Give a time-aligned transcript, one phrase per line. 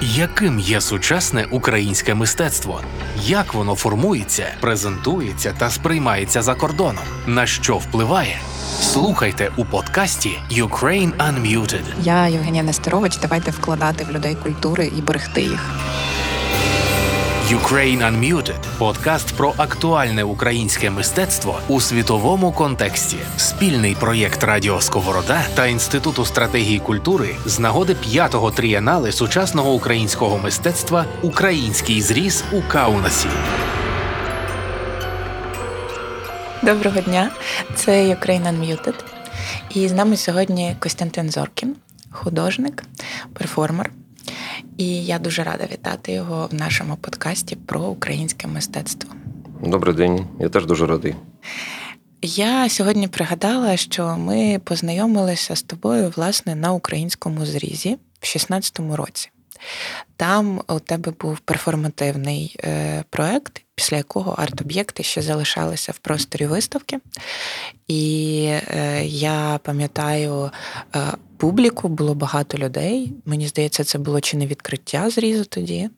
[0.00, 2.80] Яким є сучасне українське мистецтво?
[3.22, 7.04] Як воно формується, презентується та сприймається за кордоном?
[7.26, 8.36] На що впливає?
[8.80, 11.82] Слухайте у подкасті Ukraine Unmuted.
[12.02, 13.16] Я Євгенія Нестерович.
[13.16, 15.70] Давайте вкладати в людей культури і берегти їх.
[17.48, 23.16] Ukraine Unmuted– подкаст про актуальне українське мистецтво у світовому контексті.
[23.36, 31.04] Спільний проєкт Радіо Сковорода та Інституту стратегії культури з нагоди п'ятого трієнали сучасного українського мистецтва
[31.22, 33.28] Український зріз у Каунасі.
[36.62, 37.30] Доброго дня,
[37.74, 38.94] це Ukraine Unmuted.
[39.74, 41.76] І з нами сьогодні Костянтин Зоркін,
[42.10, 42.84] художник,
[43.32, 43.90] перформер.
[44.78, 49.14] І я дуже рада вітати його в нашому подкасті про українське мистецтво.
[49.62, 51.14] Добрий день, я теж дуже радий.
[52.22, 59.30] Я сьогодні пригадала, що ми познайомилися з тобою власне на українському зрізі в 16-му році.
[60.16, 66.98] Там у тебе був перформативний е, проект, після якого арт-об'єкти ще залишалися в просторі виставки.
[67.88, 70.50] І е, я пам'ятаю
[70.96, 71.00] е,
[71.36, 73.12] публіку, було багато людей.
[73.24, 75.90] Мені здається, це було чи не відкриття зрізу тоді.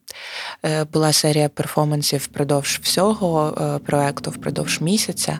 [0.65, 3.55] Е, була серія перформансів впродовж всього
[3.87, 5.39] проекту, впродовж місяця.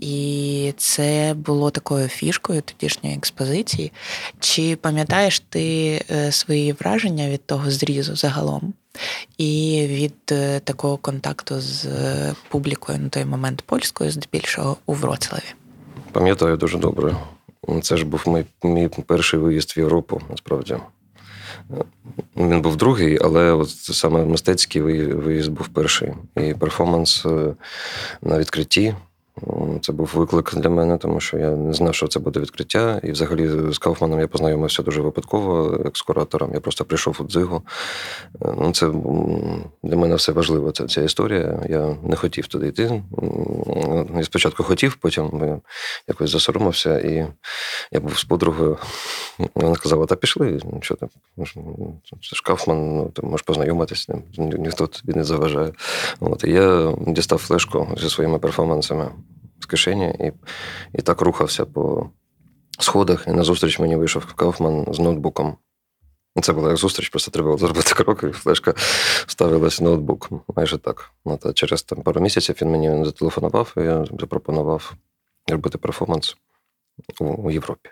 [0.00, 3.92] І це було такою фішкою тодішньої експозиції.
[4.40, 8.74] Чи пам'ятаєш ти свої враження від того зрізу загалом?
[9.38, 10.24] І від
[10.64, 11.86] такого контакту з
[12.48, 15.54] публікою на той момент польською, здебільшого у Вроцлаві?
[16.12, 17.16] Пам'ятаю дуже добре.
[17.82, 20.76] Це ж був мій, мій перший виїзд в Європу, насправді.
[22.36, 26.12] Він був другий, але от саме мистецький виїзд був перший.
[26.36, 27.54] І перформанс е,
[28.22, 28.94] на відкритті
[29.80, 33.00] це був виклик для мене, тому що я не знав, що це буде відкриття.
[33.02, 36.50] І взагалі з Кауфманом я познайомився дуже випадково, як з куратором.
[36.54, 37.62] Я просто прийшов у дзигу.
[38.42, 38.90] Е, ну, Це
[39.82, 40.72] для мене все важливо.
[40.72, 41.62] Це ця історія.
[41.68, 43.02] Я не хотів туди йти.
[44.16, 45.60] Я спочатку хотів, потім
[46.08, 47.26] якось засоромився, і
[47.92, 48.78] я був з подругою.
[49.54, 51.06] Вона казала: та пішли, що ти?
[52.30, 55.72] Це ж Кауфман, ну, ти можеш познайомитися, ніхто тобі не заважає.
[56.20, 59.10] От, І я дістав флешку зі своїми перформансами
[59.60, 60.32] з кишені і
[60.98, 62.10] і так рухався по
[62.78, 63.24] сходах.
[63.26, 65.56] І назустріч мені вийшов Кауфман з ноутбуком.
[66.42, 68.74] Це була як зустріч, просто треба було зробити крок, і флешка
[69.26, 70.30] ставилась в ноутбук.
[70.56, 71.10] Майже так.
[71.42, 74.94] А через там, пару місяців він мені зателефонував, і я запропонував
[75.48, 76.36] робити перформанс
[77.20, 77.90] у, у Європі.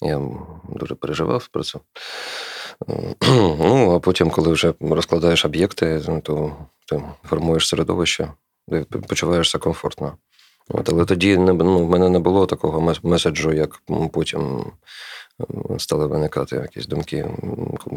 [0.00, 0.20] Я
[0.68, 1.78] дуже переживав про це.
[3.58, 6.56] Ну, а потім, коли вже розкладаєш об'єкти, то
[6.86, 8.32] ти формуєш середовище,
[8.68, 10.18] ти почуваєшся комфортно.
[10.68, 13.82] От, Але тоді не, ну, в мене не було такого меседжу, як
[14.12, 14.64] потім
[15.78, 17.30] стали виникати якісь думки,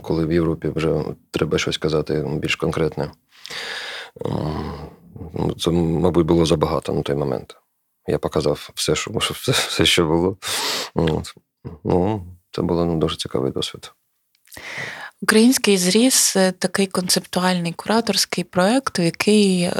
[0.01, 3.11] коли в Європі вже треба щось казати більш конкретне.
[5.33, 7.55] Ну, це, мабуть, було забагато на той момент.
[8.07, 10.37] Я показав все, що все, що було.
[11.83, 13.91] Ну, Це було ну, дуже цікавий досвід.
[15.21, 19.73] Український зріс такий концептуальний кураторський проект, в який е,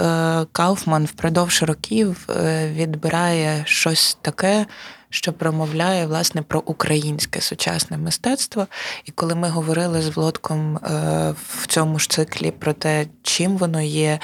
[0.52, 4.66] Кауфман впродовж років е, відбирає щось таке,
[5.09, 8.68] що промовляє власне про українське сучасне мистецтво.
[9.06, 10.79] І коли ми говорили з Володком е,
[11.47, 14.19] в цьому ж циклі про те, чим воно є,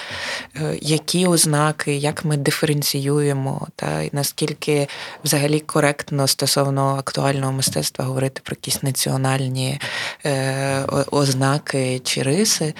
[0.56, 4.88] е, які ознаки, як ми диференціюємо, та і наскільки
[5.24, 9.80] взагалі коректно стосовно актуального мистецтва говорити про якісь національні
[10.26, 12.74] е, ознаки чи риси,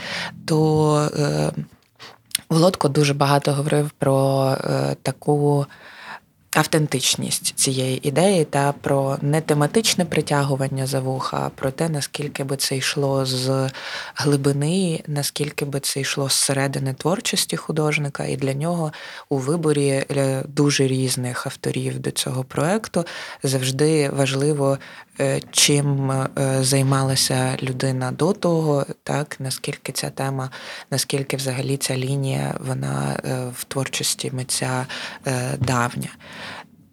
[0.46, 1.10] то
[2.50, 4.56] Володко дуже багато говорив про
[5.02, 5.66] таку
[6.56, 12.78] автентичність цієї ідеї та про не тематичне притягування за вуха, про те, наскільки би це
[12.78, 13.70] йшло з
[14.16, 18.92] глибини, наскільки би це йшло з середини творчості художника, і для нього
[19.30, 23.06] у виборі е, дуже різних авторів до цього проекту
[23.44, 24.78] завжди важливо,
[25.52, 26.30] чим е,
[26.62, 30.50] займалася людина до того, так наскільки ця тема,
[30.92, 33.20] наскільки взагалі ця лінія вона
[33.56, 34.86] в творчості митця
[35.60, 36.10] давня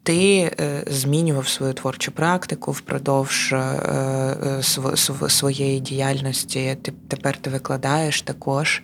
[0.03, 6.77] ти е, змінював свою творчу практику впродовж е, е, своєї діяльності.
[6.83, 8.83] Ти тепер ти викладаєш також.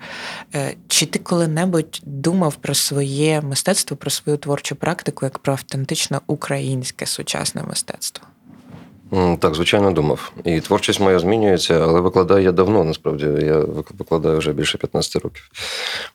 [0.88, 7.06] Чи ти коли-небудь думав про своє мистецтво, про свою творчу практику як про автентично українське
[7.06, 8.26] сучасне мистецтво?
[9.10, 10.32] Так, звичайно, думав.
[10.44, 13.24] І творчість моя змінюється, але викладаю я давно, насправді.
[13.24, 13.58] Я
[13.98, 15.50] викладаю вже більше 15 років.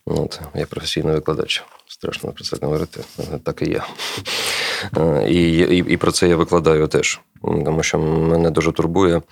[0.06, 1.64] От, Я професійний викладач.
[1.86, 3.00] Страшно про це говорити.
[3.44, 3.82] Так і є.
[5.28, 7.20] І, і, І про це я викладаю теж.
[7.42, 9.22] Тому що мене дуже турбує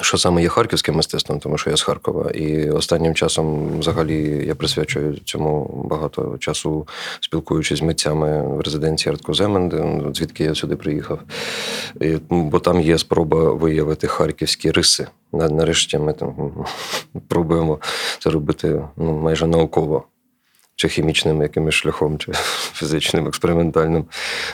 [0.00, 2.30] що саме є харківським мистецтвом, тому що я з Харкова.
[2.30, 6.88] І останнім часом, взагалі, я присвячую цьому багато часу,
[7.20, 11.18] спілкуючись з митцями в резиденції Арткоземен, звідки я сюди приїхав.
[12.00, 15.06] І, Бо там є спроба виявити харківські риси.
[15.32, 16.50] Нарешті ми там
[17.28, 17.78] пробуємо
[18.18, 20.04] це робити ну, майже науково
[20.76, 22.32] чи хімічним якимось шляхом, чи
[22.72, 24.04] фізичним, експериментальним.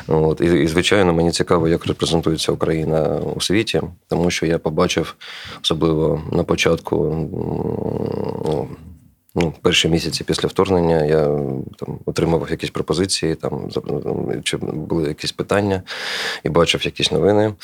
[0.06, 0.40] От.
[0.40, 5.14] І, і, звичайно, мені цікаво, як репрезентується Україна у світі, тому що я побачив,
[5.62, 7.16] особливо на початку.
[9.38, 11.24] Ну, перші місяці після вторгнення я
[11.78, 13.68] там отримав якісь пропозиції, там
[14.44, 15.82] чи були якісь питання,
[16.44, 17.54] і бачив якісь новини.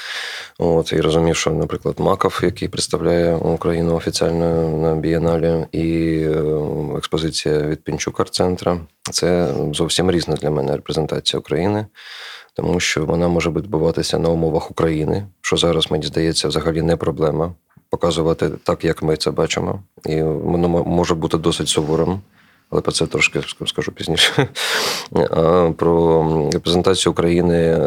[0.58, 6.44] От, І розумів, що, наприклад, Маков, який представляє Україну офіціально на бієналі, і е,
[6.96, 8.78] експозиція від Пінчук арт-центра
[9.10, 11.86] це зовсім різна для мене репрезентація України.
[12.56, 17.54] Тому що вона може відбуватися на умовах України, що зараз мені здається взагалі не проблема
[17.94, 22.20] показувати так, як ми це бачимо, і воно може бути досить суворим.
[22.70, 24.48] Але про це трошки скажу пізніше.
[25.76, 27.78] Про репрезентацію України, е,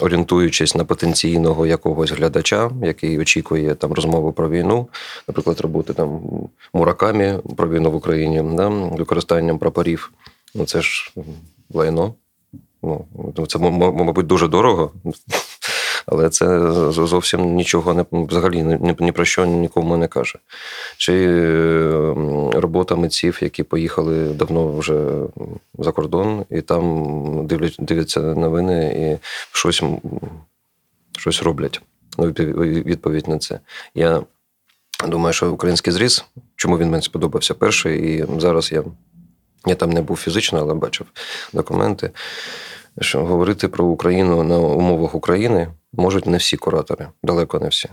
[0.00, 4.88] орієнтуючись на потенційного якогось глядача, який очікує там розмову про війну,
[5.28, 6.20] наприклад, роботи там
[6.74, 10.12] муракамі про війну в Україні, да, використанням прапорів.
[10.54, 11.14] Ну це ж
[11.74, 12.14] лайно.
[12.82, 13.04] Ну,
[13.48, 14.90] Це, мабуть, дуже дорого
[16.06, 20.38] але це зовсім нічого не взагалі ні, ні про що нікому не каже.
[20.96, 21.40] Чи
[22.52, 25.04] робота митців, які поїхали давно вже
[25.78, 27.46] за кордон, і там
[27.78, 29.82] дивляться новини і щось,
[31.18, 31.80] щось роблять.
[32.18, 33.60] Ну, відповідь на це.
[33.94, 34.22] Я
[35.08, 36.24] думаю, що український зріз,
[36.56, 38.84] чому він мені сподобався перший, і зараз я.
[39.66, 41.06] Я там не був фізично, але бачив
[41.52, 42.10] документи
[43.00, 47.88] що говорити про Україну на умовах України можуть не всі куратори, далеко не всі.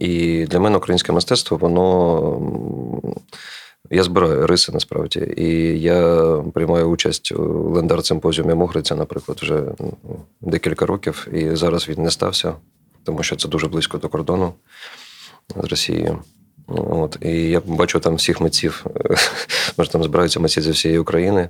[0.00, 3.16] І для мене українське мистецтво, воно.
[3.92, 5.34] Я збираю риси насправді.
[5.36, 9.62] І я приймаю участь у лендар симпозіумі Могриця, наприклад, вже
[10.40, 11.28] декілька років.
[11.32, 12.54] І зараз він не стався,
[13.04, 14.52] тому що це дуже близько до кордону
[15.56, 16.18] з Росією.
[16.76, 18.86] От, І я бачу там всіх митців,
[19.78, 21.48] може там збираються митці зі всієї України.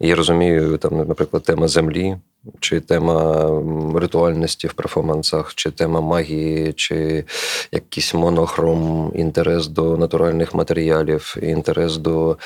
[0.00, 2.16] І я розумію, там, наприклад, тема землі,
[2.60, 3.50] чи тема
[3.94, 7.24] ритуальності в перформансах, чи тема магії, чи
[7.72, 12.38] якийсь монохром, інтерес до натуральних матеріалів, інтерес до.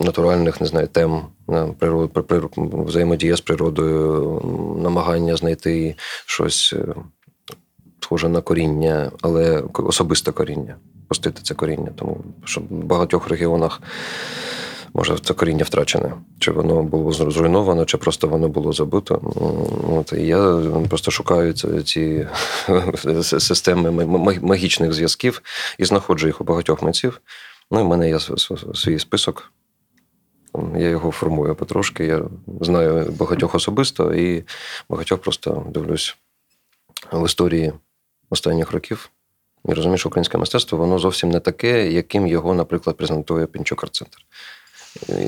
[0.00, 1.22] Натуральних, не знаю, тем
[1.78, 4.42] природ, взаємодія з природою,
[4.82, 5.94] намагання знайти
[6.26, 6.94] щось е,
[8.00, 10.76] схоже на коріння, але особисте коріння.
[11.08, 11.90] Пустити це коріння.
[11.96, 13.80] Тому що в багатьох регіонах
[14.94, 16.12] може це коріння втрачене.
[16.38, 19.20] Чи воно було зруйновано, чи просто воно було забуто.
[19.92, 21.52] От, І я просто шукаю
[21.84, 22.26] ці
[23.22, 23.90] системи
[24.42, 25.42] магічних зв'язків
[25.78, 27.20] і знаходжу їх у багатьох митців.
[27.70, 28.18] Ну, і в мене є
[28.74, 29.52] свій список.
[30.76, 32.04] Я його формую потрошки.
[32.04, 32.22] Я
[32.60, 34.44] знаю багатьох особисто і
[34.88, 36.16] багатьох просто дивлюсь
[37.12, 37.72] в історії
[38.30, 39.10] останніх років.
[39.68, 44.18] І розумію, що українське мистецтво воно зовсім не таке, яким його, наприклад, презентує Пінчук Арт-центр.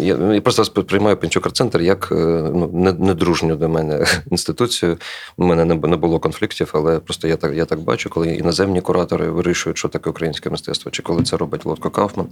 [0.00, 2.15] Я просто сприймаю Пінчук Арт-центр як е,
[2.55, 4.99] ну, недружню до мене інституцію.
[5.37, 9.31] У мене не було конфліктів, але просто я так я так бачу, коли іноземні куратори
[9.31, 12.26] вирішують, що таке українське мистецтво, чи коли це робить Лодко Кауфман.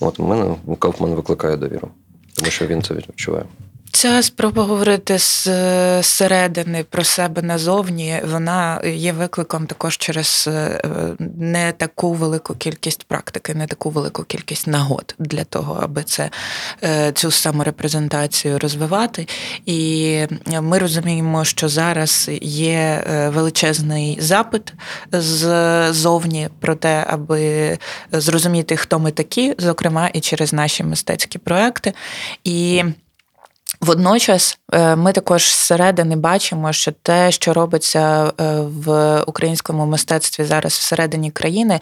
[0.00, 1.88] От у мене Кауфман викликає довіру,
[2.34, 3.44] тому що він це відчуває.
[3.92, 5.42] Ця спроба говорити з
[6.02, 10.82] середини про себе назовні, вона є викликом також через е,
[11.36, 16.30] не таку велику кількість практики, не таку велику кількість нагод для того, аби це
[16.84, 19.28] е, цю саморепрезентацію розвивати.
[19.66, 20.18] І
[20.60, 24.72] ми розуміємо, що зараз є е, величезний запит
[25.12, 27.78] ззовні про те, аби
[28.12, 31.92] зрозуміти, хто ми такі, зокрема і через наші мистецькі проекти.
[32.44, 32.84] І
[33.80, 40.72] Водночас е, ми також зсередини бачимо, що те, що робиться е, в українському мистецтві зараз
[40.72, 41.80] всередині країни,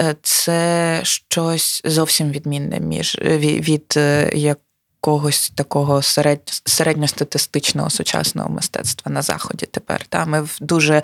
[0.00, 3.98] е, це щось зовсім відмінне між від
[4.32, 9.66] якогось такого середньо, середньостатистичного сучасного мистецтва на заході.
[9.66, 11.02] Тепер та ми в дуже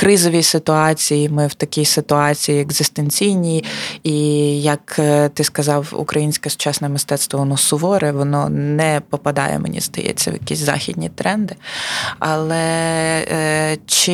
[0.00, 3.64] кризовій ситуації, ми в такій ситуації екзистенційній,
[4.02, 4.16] і
[4.62, 10.34] як е, ти сказав, українське сучасне мистецтво воно суворе, воно не попадає, мені здається, в
[10.34, 11.54] якісь західні тренди.
[12.18, 12.56] Але
[13.32, 14.12] е, чи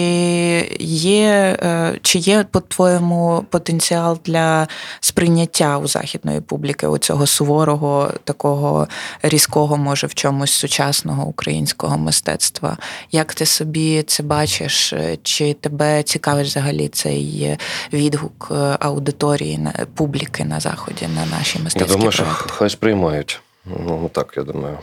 [0.81, 4.69] є, е, чи є по-твоєму потенціал для
[5.01, 8.89] сприйняття у західної публіки у цього суворого, такого
[9.23, 12.77] різкого, може, в чомусь сучасного українського мистецтва?
[13.13, 14.95] Як ти собі це бачиш?
[15.23, 17.59] Чи тебе цікавить взагалі цей
[17.93, 22.45] відгук е, аудиторії на публіки на заході на наші мистецькі Я думаю, що проекти?
[22.49, 23.41] хай сприймають.
[23.65, 24.79] Ну так, я думаю.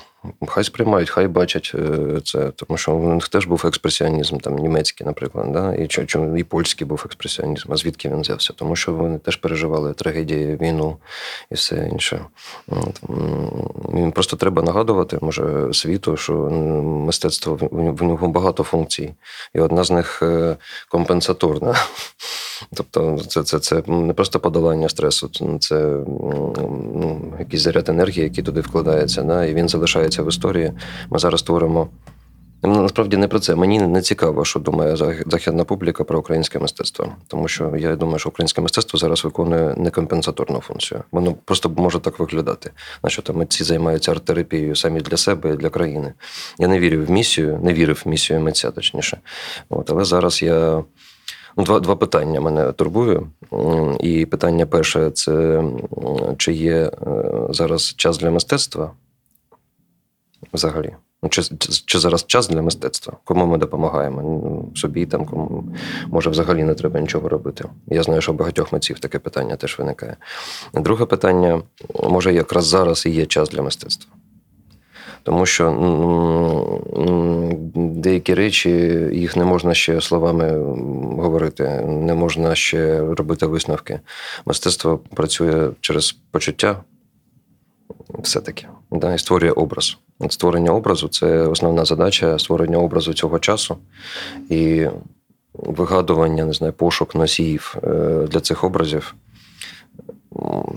[0.47, 5.07] Хай сприймають, хай бачать е, це, тому що у них теж був експресіонізм, там німецький,
[5.07, 5.75] наприклад, да?
[5.75, 7.71] і чо- чо- і польський був експресіонізм.
[7.73, 8.53] А звідки він взявся?
[8.55, 10.97] Тому що вони теж переживали трагедії, війну
[11.51, 12.25] і все інше.
[13.95, 16.33] Їм просто треба нагадувати, може, світу, що
[16.83, 19.13] мистецтво в- в нього багато функцій,
[19.55, 20.55] і одна з них е,
[20.89, 21.75] компенсаторна.
[22.75, 25.75] Тобто, це, це, це не просто подолання стресу, це
[26.07, 30.71] ну, якийсь заряд енергії, який туди вкладається, да, і він залишається в історії.
[31.09, 31.89] Ми зараз творимо.
[32.65, 33.55] Ну, Насправді не про це.
[33.55, 37.07] Мені не цікаво, що думає західна публіка про українське мистецтво.
[37.27, 41.03] Тому що я думаю, що українське мистецтво зараз виконує не компенсаторну функцію.
[41.11, 42.71] Воно просто може так виглядати.
[43.03, 46.13] На що там митці займаються арт-терапією самі для себе і для країни.
[46.59, 49.17] Я не вірю в місію, не вірив в місію митця, точніше.
[49.69, 50.83] От, але зараз я.
[51.57, 53.21] Ну, Два, два питання мене турбує.
[53.99, 55.63] І питання перше це
[56.37, 56.91] чи є е,
[57.49, 58.91] зараз час для мистецтва
[60.53, 60.95] взагалі?
[61.23, 61.41] Ну, Чи,
[61.85, 63.13] чи, зараз час для мистецтва?
[63.23, 64.65] Кому ми допомагаємо?
[64.75, 65.63] Собі там, кому
[66.07, 67.65] може взагалі не треба нічого робити.
[67.87, 70.17] Я знаю, що у багатьох митців таке питання теж виникає.
[70.73, 71.61] Друге питання:
[72.03, 74.13] може, якраз зараз і є час для мистецтва.
[75.23, 75.71] Тому що
[77.75, 78.69] деякі речі
[79.13, 80.51] їх не можна ще словами
[81.21, 83.99] говорити, не можна ще робити висновки.
[84.45, 86.83] Мистецтво працює через почуття,
[88.19, 89.97] все-таки, да, і створює образ.
[90.19, 93.77] От Створення образу це основна задача створення образу цього часу
[94.49, 94.87] і
[95.53, 97.89] вигадування, не знаю, пошук носіїв е,
[98.31, 99.15] для цих образів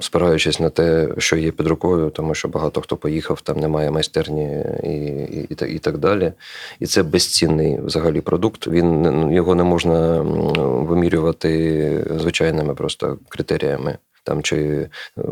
[0.01, 4.65] спираючись на те, що є під рукою, тому що багато хто поїхав, там немає майстерні
[4.83, 6.33] і, і, і, і так далі.
[6.81, 8.67] І це безцінний взагалі продукт.
[8.67, 10.21] Він його не можна
[10.61, 13.99] вимірювати звичайними просто критеріями.
[14.25, 15.23] Там чи е,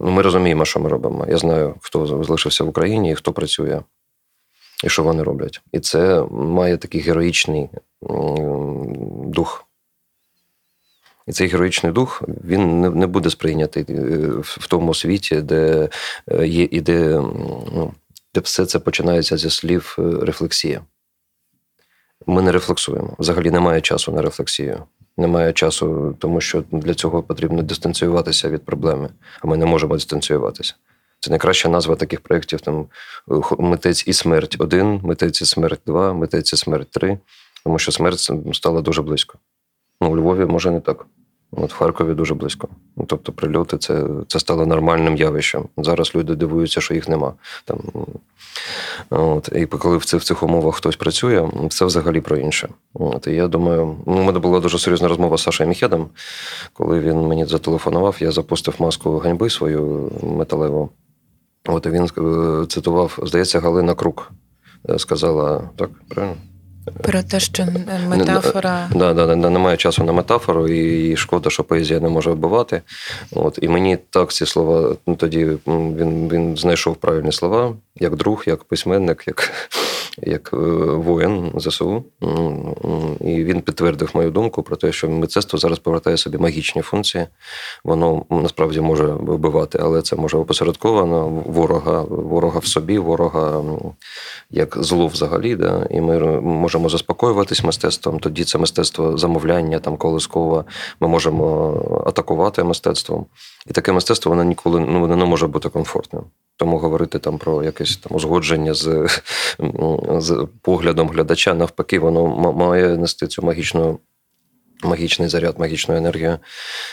[0.00, 1.26] ну, ми розуміємо, що ми робимо.
[1.28, 3.80] Я знаю, хто залишився в Україні і хто працює.
[4.84, 5.60] І що вони роблять.
[5.72, 7.68] І це має такий героїчний
[9.24, 9.64] дух.
[11.26, 15.88] І цей героїчний дух він не, буде сприйнятий е, в, в тому світі, де
[16.30, 17.08] е, є і де,
[17.72, 17.94] ну,
[18.34, 20.80] де все це починається зі слів е, рефлексія.
[22.26, 23.16] Ми не рефлексуємо.
[23.18, 24.84] Взагалі немає часу на рефлексію.
[25.18, 29.08] Немає часу, тому що для цього потрібно дистанціюватися від проблеми,
[29.40, 30.74] а ми не можемо дистанціюватися.
[31.20, 32.86] Це найкраща назва таких проєктів: там
[33.58, 37.18] митець і смерть один, митець і смерть два, митець і смерть три,
[37.64, 39.38] тому що смерть стала дуже близько.
[40.00, 41.06] Ну, у Львові може не так.
[41.52, 42.68] От в Харкові дуже близько.
[42.96, 45.64] Ну, тобто, прильоти це, це стало нормальним явищем.
[45.76, 47.32] Зараз люди дивуються, що їх нема.
[47.64, 47.78] Там,
[49.10, 52.68] от, і коли в цих, в цих умовах хтось працює, це взагалі про інше.
[52.94, 56.08] От, і я думаю, ну, у мене була дуже серйозна розмова з Сашою Міхедом,
[56.72, 60.90] коли він мені зателефонував, я запустив маску ганьби свою металеву.
[61.66, 64.30] От і він е, цитував, здається, Галина Крук.
[64.90, 66.36] е, Сказала, так, правильно?
[67.02, 67.66] Про те, що
[68.08, 68.88] метафора.
[68.94, 72.82] Да, да, да, немає часу на метафору, і, шкода, що поезія не може вбивати.
[73.32, 78.44] От, і мені так ці слова, ну тоді він, він знайшов правильні слова, як друг,
[78.46, 79.50] як письменник, як,
[80.22, 80.56] як е,
[80.96, 82.04] воїн ЗСУ.
[83.20, 87.26] І він підтвердив мою думку про те, що мистецтво зараз повертає собі магічні функції.
[87.84, 93.64] Воно насправді може вбивати, але це може опосередковано ворога, ворога в собі, ворога
[94.50, 95.56] як зло взагалі.
[95.56, 95.86] Да?
[95.90, 98.20] І ми можемо заспокоюватись мистецтвом.
[98.20, 100.64] Тоді це мистецтво замовляння, там колискова.
[101.00, 101.74] Ми можемо
[102.06, 103.26] атакувати мистецтвом.
[103.66, 106.22] І таке мистецтво воно ніколи ну, воно не може бути комфортним.
[106.58, 109.08] Тому говорити там про якесь там узгодження з,
[110.18, 113.98] з поглядом глядача, навпаки, воно має нести цю магічну,
[114.84, 116.38] магічний заряд, магічну енергію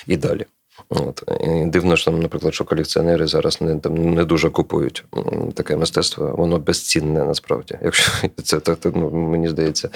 [0.08, 0.46] і далі.
[0.90, 1.24] От.
[1.42, 5.06] І дивно, що там, наприклад, що колекціонери зараз не, там, не дуже купують
[5.54, 7.78] таке мистецтво, воно безцінне насправді.
[7.84, 8.12] Якщо
[8.44, 9.90] це так, так, ну, мені здається,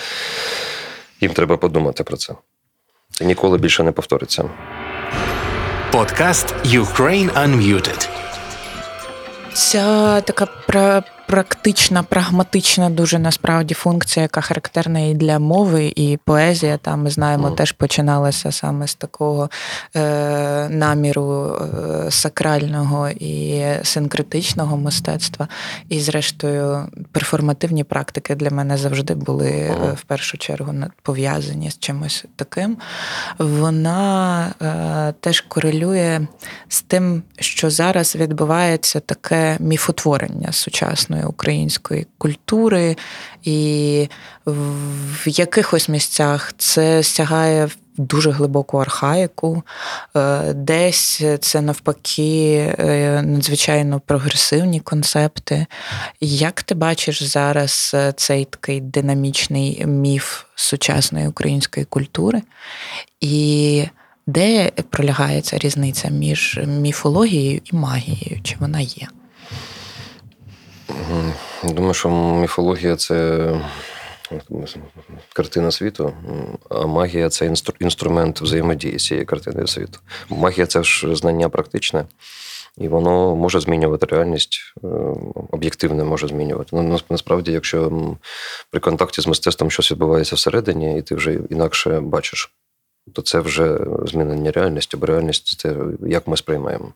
[1.22, 2.36] їм треба подумати про це.
[3.12, 4.50] Це ніколи більше не повториться.
[5.92, 8.19] Подкаст Ukraine Unmuted.
[9.60, 10.48] Ця така
[11.30, 16.78] практична, прагматична дуже насправді функція, яка характерна і для мови, і поезія.
[16.78, 17.56] Там ми знаємо, mm.
[17.56, 19.50] теж починалася саме з такого
[19.96, 25.48] е, наміру е, сакрального і синкретичного мистецтва.
[25.90, 29.94] І, зрештою, перформативні практики для мене завжди були mm.
[29.96, 32.78] в першу чергу пов'язані з чимось таким.
[33.38, 36.22] Вона е, теж корелює
[36.68, 42.96] з тим, що зараз відбувається таке міфотворення сучасної української культури,
[43.44, 44.08] і
[44.46, 49.64] в якихось місцях це сягає дуже глибоку архаїку,
[50.16, 55.66] е, десь це навпаки е, надзвичайно прогресивні концепти.
[56.22, 62.42] Як ти бачиш зараз е, цей такий динамічний міф сучасної української культури?
[63.22, 63.84] І
[64.28, 68.42] де пролягається різниця між міфологією і магією?
[68.44, 69.08] Чи вона є?
[71.64, 72.10] Думаю, що
[72.42, 73.50] міфологія це
[75.34, 76.14] картина світу,
[76.70, 80.00] а магія це інструмент взаємодії з цією картиною світу.
[80.30, 82.06] Магія це ж знання практичне,
[82.78, 84.88] і воно може змінювати реальність, е,
[85.52, 86.70] об'єктивне може змінювати.
[86.74, 87.92] Ну, Насправді, якщо
[88.72, 92.54] при контакті з мистецтвом щось відбувається всередині, і ти вже інакше бачиш,
[93.14, 96.94] то це вже змінення реальності, бо реальність це як ми сприймаємо.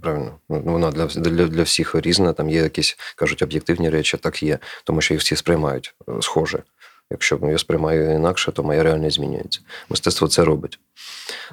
[0.00, 2.32] Правильно, ну, вона для для, для всіх різна.
[2.32, 6.62] Там є якісь кажуть об'єктивні речі, так є, тому що їх всі сприймають е, схоже.
[7.10, 9.60] Якщо я сприймаю інакше, то моя реальність змінюється.
[9.88, 10.78] Мистецтво це робить.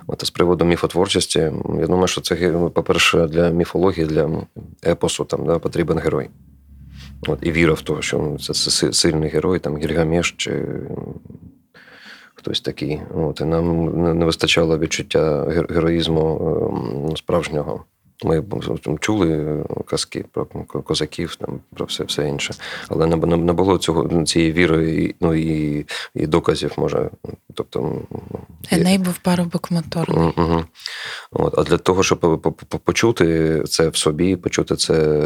[0.08, 1.40] От з приводу міфотворчості,
[1.80, 2.36] я думаю, що це,
[2.74, 4.48] по-перше, для міфології, для
[4.86, 6.30] епосу там, да, потрібен герой.
[7.28, 8.54] От, І віра в те, що це
[8.94, 10.66] сильний герой, там Гільгамеш чи
[12.36, 13.02] хтось такий.
[13.16, 16.40] От, І нам не вистачало відчуття героїзму
[17.10, 17.86] ем, справжнього.
[18.24, 18.44] Ми
[19.00, 20.46] чули казки про
[20.84, 22.54] козаків, там про все все інше,
[22.88, 27.10] але не не було цього цієї віри, ну і і доказів може.
[27.54, 28.02] Тобто
[28.72, 30.34] Еней був парубок моторний.
[30.38, 30.64] Угу.
[31.32, 32.42] От, А для того, щоб
[32.84, 35.22] почути це в собі, почути це,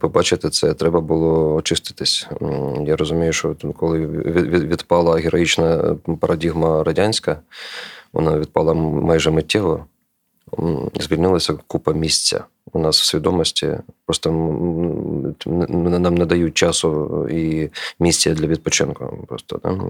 [0.00, 2.28] побачити це, треба було очиститись.
[2.86, 4.06] Я розумію, що коли
[4.46, 7.40] відпала героїчна парадігма радянська,
[8.12, 9.86] вона відпала майже миттєво
[10.94, 13.78] звільнилася купа місця у нас в свідомості.
[14.06, 14.30] Просто
[15.68, 19.24] нам не дають часу і місця для відпочинку.
[19.28, 19.80] Просто да?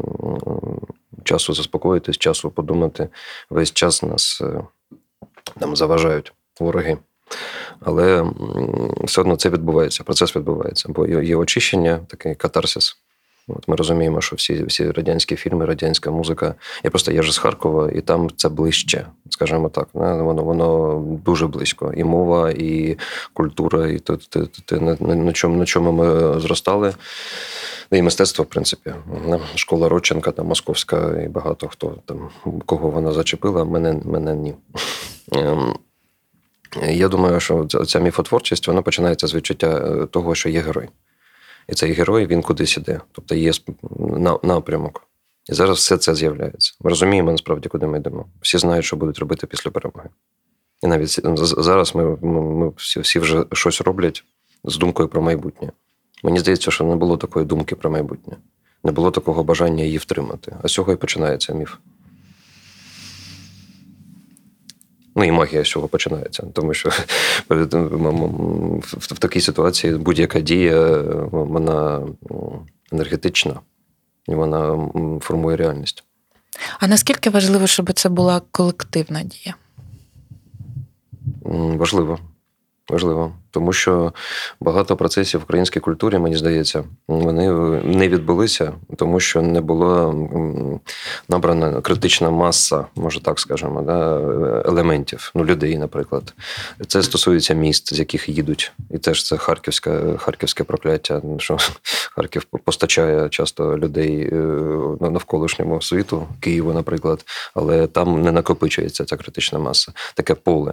[1.24, 3.08] часу заспокоїтись, часу подумати.
[3.50, 4.64] Весь час нас е,
[5.60, 6.98] нам заважають вороги.
[7.80, 8.32] Але
[9.04, 12.96] все одно це відбувається, процес відбувається, бо є очищення, такий катарсис.
[13.48, 16.54] От Ми розуміємо, що всі всі радянські фільми, радянська музика.
[16.84, 19.88] Я просто я ж з Харкова, і там це ближче, скажімо так.
[19.92, 21.92] Воно воно дуже близько.
[21.96, 22.98] І мова, і
[23.32, 24.18] культура, і то,
[25.00, 26.94] на, чому, на чому ми зростали.
[27.90, 28.94] І мистецтво, в принципі.
[29.54, 32.28] Школа Родченка, там Московська, і багато хто там,
[32.66, 34.54] кого вона зачепила, мене мене ні.
[35.32, 35.74] Ем,
[36.88, 40.88] я думаю, що ця міфотворчість вона починається з відчуття е, того, що є герой.
[41.68, 43.00] І цей герой він кудись іде.
[43.12, 43.52] Тобто є
[44.42, 45.08] напрямок.
[45.50, 46.72] І зараз все це з'являється.
[46.80, 48.26] Ми розуміємо насправді, куди ми йдемо.
[48.40, 50.08] Всі знають, що будуть робити після перемоги.
[50.82, 54.24] І навіть зараз ми ми всі всі вже щось роблять
[54.64, 55.72] з думкою про майбутнє.
[56.24, 58.36] Мені здається, що не було такої думки про майбутнє,
[58.84, 60.56] не було такого бажання її втримати.
[60.62, 61.74] А з цього і починається міф.
[65.18, 66.88] Ну і магія з цього починається, тому що
[68.90, 72.02] в такій ситуації будь-яка дія, вона
[72.92, 73.60] енергетична
[74.28, 74.88] і вона
[75.20, 76.04] формує реальність.
[76.78, 79.54] А наскільки важливо, щоб це була колективна дія?
[81.76, 82.18] Важливо.
[82.88, 84.12] Важливо, тому що
[84.60, 90.14] багато процесів в українській культурі, мені здається, вони не відбулися, тому що не була
[91.28, 94.20] набрана критична маса, може так скажемо, да,
[94.64, 96.34] елементів, ну людей, наприклад.
[96.86, 101.22] Це стосується міст, з яких їдуть, і теж це харківське харківське прокляття.
[101.38, 101.58] Що
[102.18, 104.36] Харків постачає часто людей е,
[105.00, 110.72] навколишньому світу, Києву, наприклад, але там не накопичується ця критична маса, таке поле.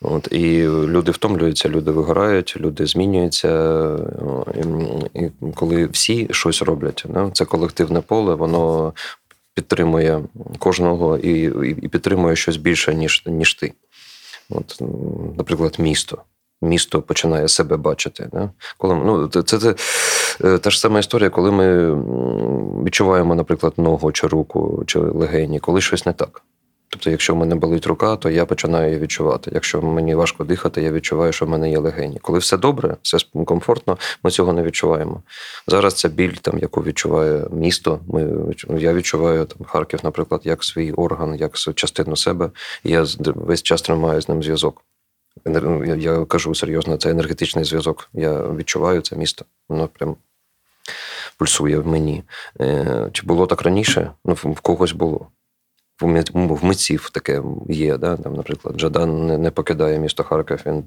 [0.00, 3.96] От і люди втомлюються, люди вигорають, люди змінюються.
[5.14, 8.92] І, коли всі щось роблять, це колективне поле, воно
[9.54, 10.24] підтримує
[10.58, 11.42] кожного і
[11.82, 13.72] і підтримує щось більше, ніж ніж ти.
[14.50, 14.82] От,
[15.36, 16.22] Наприклад, місто.
[16.62, 18.28] Місто починає себе бачити.
[18.32, 18.50] Да?
[18.78, 19.74] Коли, ну, Це це, це
[20.44, 21.94] е, та ж сама історія, коли ми
[22.84, 26.42] відчуваємо, наприклад, ногу чи руку чи легені, коли щось не так.
[26.90, 29.50] Тобто, якщо в мене болить рука, то я починаю її відчувати.
[29.54, 32.18] Якщо мені важко дихати, я відчуваю, що в мене є легені.
[32.18, 35.22] Коли все добре, все комфортно, ми цього не відчуваємо.
[35.66, 38.00] Зараз ця біль, там, яку відчуває місто.
[38.08, 42.50] Ми, Я відчуваю там, Харків, наприклад, як свій орган, як частину себе.
[42.84, 44.82] Я весь час тримаю з ним зв'язок.
[45.86, 48.08] Я, я кажу серйозно, це енергетичний зв'язок.
[48.12, 49.44] Я відчуваю це місто.
[49.68, 50.16] Воно прям
[51.38, 52.22] пульсує в мені.
[52.60, 54.10] Е, чи було так раніше?
[54.24, 55.26] Ну, в когось було
[56.00, 57.96] в митців таке є.
[57.96, 58.16] Да?
[58.16, 60.82] Там, Наприклад, Джадан не, не покидає місто Харків, він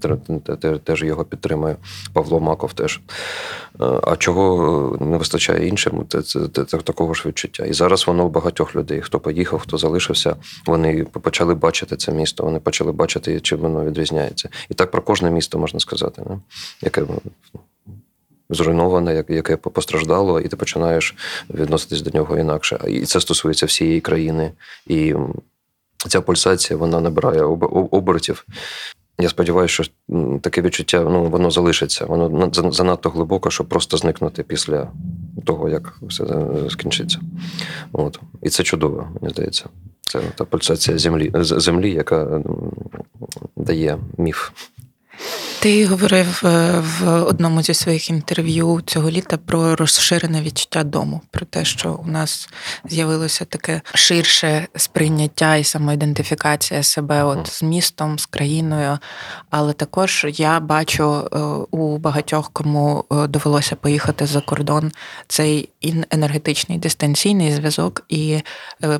[0.84, 1.76] теж його підтримує.
[2.14, 3.02] Павло Маков теж.
[3.80, 7.66] А чого не вистачає іншим, це, це, це, це такого ж відчуття.
[7.66, 9.02] І зараз воно у багатьох людей.
[9.02, 14.50] Хто поїхав, хто залишився, вони почали бачити це місто, вони почали бачити, чим воно відрізняється.
[14.70, 16.40] І так про кожне місто можна сказати, не?
[16.82, 17.02] яке
[18.52, 21.16] зруйноване, яке постраждало, і ти починаєш
[21.54, 22.80] відноситись до нього інакше.
[22.88, 24.52] І це стосується всієї країни.
[24.88, 25.14] І
[26.08, 27.44] ця пульсація вона набирає
[27.92, 28.46] обертів.
[29.20, 29.84] Я сподіваюся, що
[30.42, 32.06] таке відчуття ну, воно залишиться.
[32.06, 34.92] Воно занадто глибоко, щоб просто зникнути після
[35.46, 36.26] того, як все
[36.70, 37.20] скінчиться.
[37.92, 38.20] От.
[38.42, 39.66] І це чудово, мені здається.
[40.02, 42.42] Це та пульсація землі, землі, яка
[43.56, 44.50] дає міф.
[45.62, 51.46] Ти говорив е, в одному зі своїх інтерв'ю цього літа про розширене відчуття дому, про
[51.46, 52.50] те, що у нас
[52.86, 58.98] з'явилося таке ширше сприйняття і самоідентифікація себе от з містом, з країною.
[59.50, 61.38] Але також я бачу е,
[61.72, 64.92] у багатьох, кому е, довелося поїхати за кордон,
[65.28, 65.70] цей
[66.12, 68.42] енергетичний дистанційний зв'язок і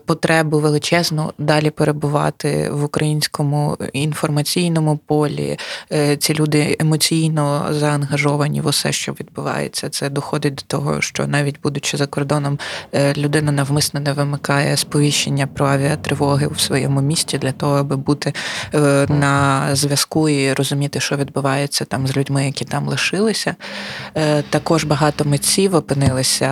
[0.06, 5.58] потребу величезну далі перебувати в українському інформаційному полі.
[6.18, 9.90] Ці люди емоційно заангажовані в усе, що відбувається.
[9.90, 12.60] Це доходить до того, що навіть будучи за кордоном,
[12.94, 18.34] е, людина навмисно не вимикає сповіщення про авіатривоги у своєму місті для того, аби бути
[18.74, 23.56] е, на зв'язку і розуміти, що відбувається там з людьми, які там лишилися.
[24.16, 26.52] Е, також багато митців опинилися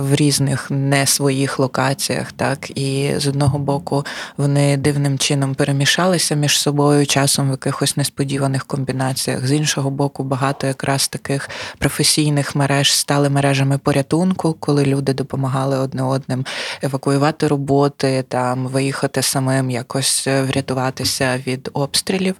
[0.00, 4.06] в різних не своїх локаціях, так і з одного боку
[4.36, 9.46] вони дивним чином перемішалися між собою часом в якихось несподіваних комбінаціях комбінаціях.
[9.46, 16.02] З іншого боку, багато якраз таких професійних мереж стали мережами порятунку, коли люди допомагали одне
[16.02, 16.44] одним
[16.82, 22.36] евакуювати роботи, там виїхати самим, якось врятуватися від обстрілів.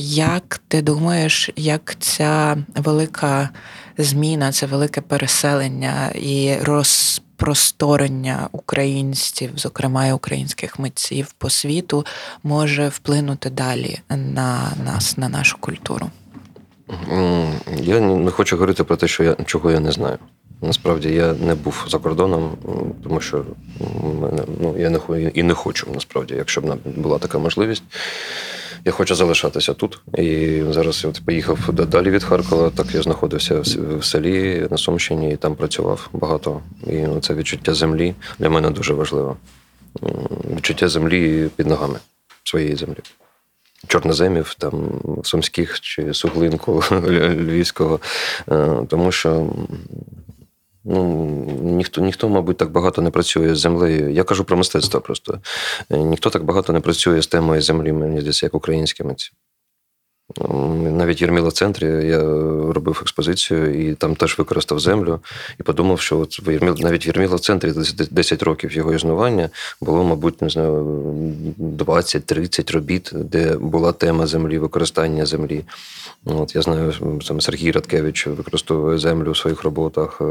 [0.00, 3.50] Як ти думаєш, як ця велика
[3.98, 12.06] зміна, це велике переселення і роз просторення українців, зокрема українських митців по світу,
[12.42, 16.10] може вплинути далі на нас, на нашу культуру?
[17.80, 20.18] Я не хочу говорити про те, що я чого я не знаю.
[20.62, 22.50] Насправді я не був за кордоном,
[23.02, 23.44] тому що
[24.20, 27.82] мене ну я не і не хочу насправді, якщо б була така можливість.
[28.84, 30.00] Я хочу залишатися тут.
[30.18, 32.70] І зараз я от поїхав далі від Харкова.
[32.70, 33.60] Так я знаходився
[33.98, 36.60] в селі на Сумщині і там працював багато.
[36.86, 39.36] І це відчуття землі для мене дуже важливо.
[40.56, 41.98] Відчуття землі під ногами
[42.44, 42.98] своєї землі.
[43.86, 48.00] Чорноземів, там сумських чи суглинку львівського,
[48.50, 49.46] е, тому що
[50.84, 51.04] Ну,
[51.62, 54.12] ніхто, ніхто, мабуть, так багато не працює з землею.
[54.12, 55.40] Я кажу про мистецтво просто.
[55.90, 59.30] Ніхто так багато не працює з темою землі, мені здається, як українські митці.
[60.36, 62.22] Навіть в Єрміла центрі я
[62.72, 65.20] робив експозицію і там теж використав землю
[65.60, 67.72] і подумав, що от в Єрміл, навіть в Єрміла центрі
[68.10, 70.84] 10 років його існування було, мабуть, не знаю,
[71.58, 75.64] 20-30 робіт, де була тема землі, використання землі.
[76.24, 80.22] От Я знаю, саме Сергій Радкевич використовує землю в своїх роботах.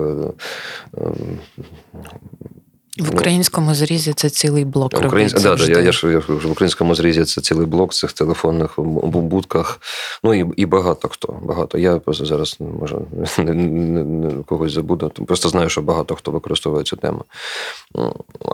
[2.99, 4.93] В українському зрізі це цілий блок.
[5.05, 5.33] Українсь...
[5.33, 9.79] Да, да, я, я ж я, в українському зрізі це цілий блок цих телефонних будках.
[10.23, 11.39] Ну і і багато хто.
[11.41, 11.77] Багато.
[11.77, 12.97] Я просто зараз може
[13.37, 15.09] не, не, не, когось забуду.
[15.09, 17.23] Просто знаю, що багато хто використовує цю тему.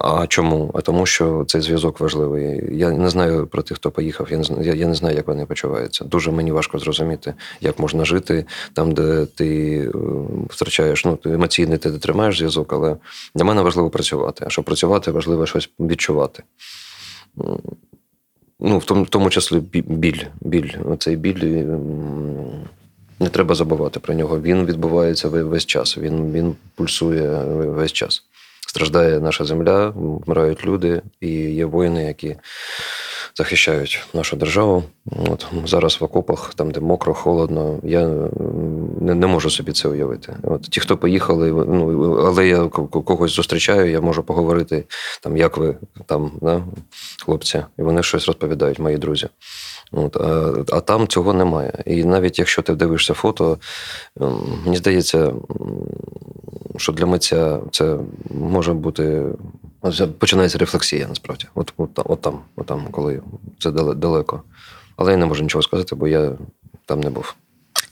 [0.01, 0.71] А чому?
[0.73, 2.77] А тому, що цей зв'язок важливий.
[2.77, 4.27] Я не знаю про тих, хто поїхав.
[4.31, 6.05] Я не знаю, я, я не знаю, як вони почуваються.
[6.05, 9.97] Дуже мені важко зрозуміти, як можна жити там, де ти е,
[10.49, 11.05] втрачаєш.
[11.05, 12.95] Ну, ти емоційний ти тримаєш зв'язок, але
[13.35, 14.45] для мене важливо працювати працювати.
[14.47, 16.43] А щоб працювати, важливо щось відчувати.
[18.59, 20.23] Ну, В тому в тому числі біль.
[20.41, 20.69] біль.
[20.99, 21.65] Цей біль
[23.19, 24.41] не треба забувати про нього.
[24.41, 28.23] Він відбувається весь час, він, він пульсує весь час.
[28.67, 32.35] Страждає наша земля, вмирають люди, і є воїни, які
[33.35, 34.83] захищають нашу державу.
[35.05, 37.79] От зараз в окопах, там де мокро, холодно.
[37.83, 38.07] Я
[39.01, 40.35] не, не можу собі це уявити.
[40.43, 44.83] От ті, хто поїхали, ну але я когось зустрічаю, я можу поговорити
[45.21, 46.63] там, як ви там, да,
[47.25, 49.27] хлопці, і вони щось розповідають, мої друзі.
[49.91, 51.83] От, А а там цього немає.
[51.85, 53.57] І навіть якщо ти дивишся фото,
[54.21, 55.33] ем, мені здається,
[56.77, 57.97] що для митця це
[58.29, 59.25] може бути.
[60.17, 61.45] Починається рефлексія, насправді.
[61.55, 63.21] От от, от там, от там, коли
[63.59, 64.41] це далеко.
[64.97, 66.31] Але я не можу нічого сказати, бо я
[66.85, 67.35] там не був.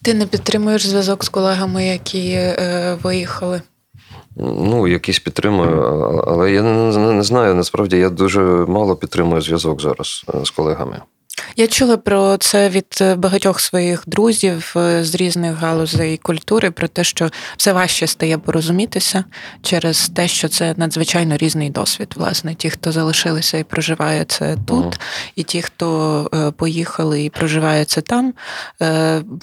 [0.01, 3.61] Ти не підтримуєш зв'язок з колегами, які е, виїхали?
[4.35, 5.81] Ну, якісь підтримую,
[6.27, 7.55] але я не, не знаю.
[7.55, 11.01] Насправді я дуже мало підтримую зв'язок зараз е, з колегами.
[11.55, 16.87] Я чула про це від е, багатьох своїх друзів е, з різних галузей культури, про
[16.87, 19.23] те, що все важче стає порозумітися
[19.61, 22.13] через те, що це надзвичайно різний досвід.
[22.15, 24.99] Власне, ті, хто залишилися і проживає це тут, mm.
[25.35, 28.33] і ті, хто е, поїхали і проживає це там,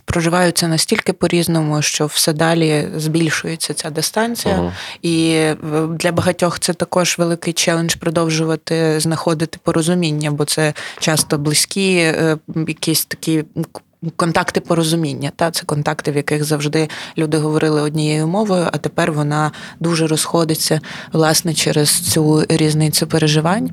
[0.04, 4.54] проживають це настільки по-різному, що все далі збільшується ця дистанція.
[4.54, 4.72] Mm.
[5.02, 5.44] І
[5.96, 11.77] для багатьох це також великий челендж продовжувати знаходити порозуміння, бо це часто близькі.
[11.78, 12.36] Е,
[12.68, 13.44] якісь такі.
[14.16, 16.88] Контакти порозуміння, та це контакти, в яких завжди
[17.18, 20.80] люди говорили однією мовою, а тепер вона дуже розходиться
[21.12, 23.70] власне через цю різницю переживань.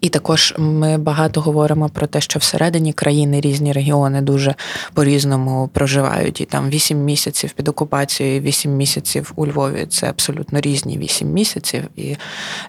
[0.00, 4.54] І також ми багато говоримо про те, що всередині країни різні регіони дуже
[4.94, 6.40] по-різному проживають.
[6.40, 11.84] І там вісім місяців під окупацією, вісім місяців у Львові це абсолютно різні вісім місяців.
[11.96, 12.16] І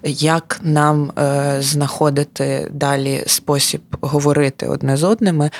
[0.03, 5.51] як нам е, знаходити далі спосіб говорити одне з одними?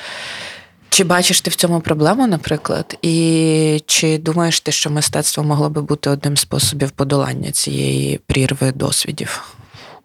[0.88, 5.82] Чи бачиш ти в цьому проблему, наприклад, і чи думаєш ти, що мистецтво могло би
[5.82, 9.59] бути одним з способів подолання цієї прірви досвідів?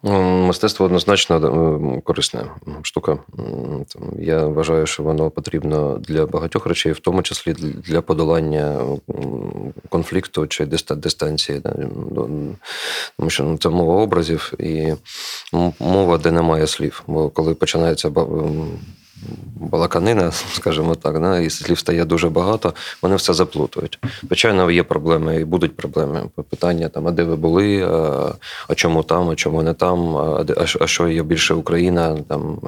[0.06, 2.44] Мистецтво однозначно корисне корисна
[2.82, 3.18] штука.
[4.18, 7.52] Я вважаю, що воно потрібно для багатьох речей, в тому числі
[7.86, 8.80] для подолання
[9.88, 11.60] конфлікту чи дистанції.
[13.16, 14.92] Тому що ну, це мова образів і
[15.80, 17.02] мова, де немає слів.
[17.06, 18.10] Бо коли починається
[19.56, 23.98] балаканина, скажімо так, да, і слів стає дуже багато, вони все заплутують.
[24.22, 26.22] Звичайно, є проблеми і будуть проблеми.
[26.50, 27.82] Питання там, а де ви були,
[28.68, 32.58] а, чому там, а чому не там, а, що є більше Україна, там,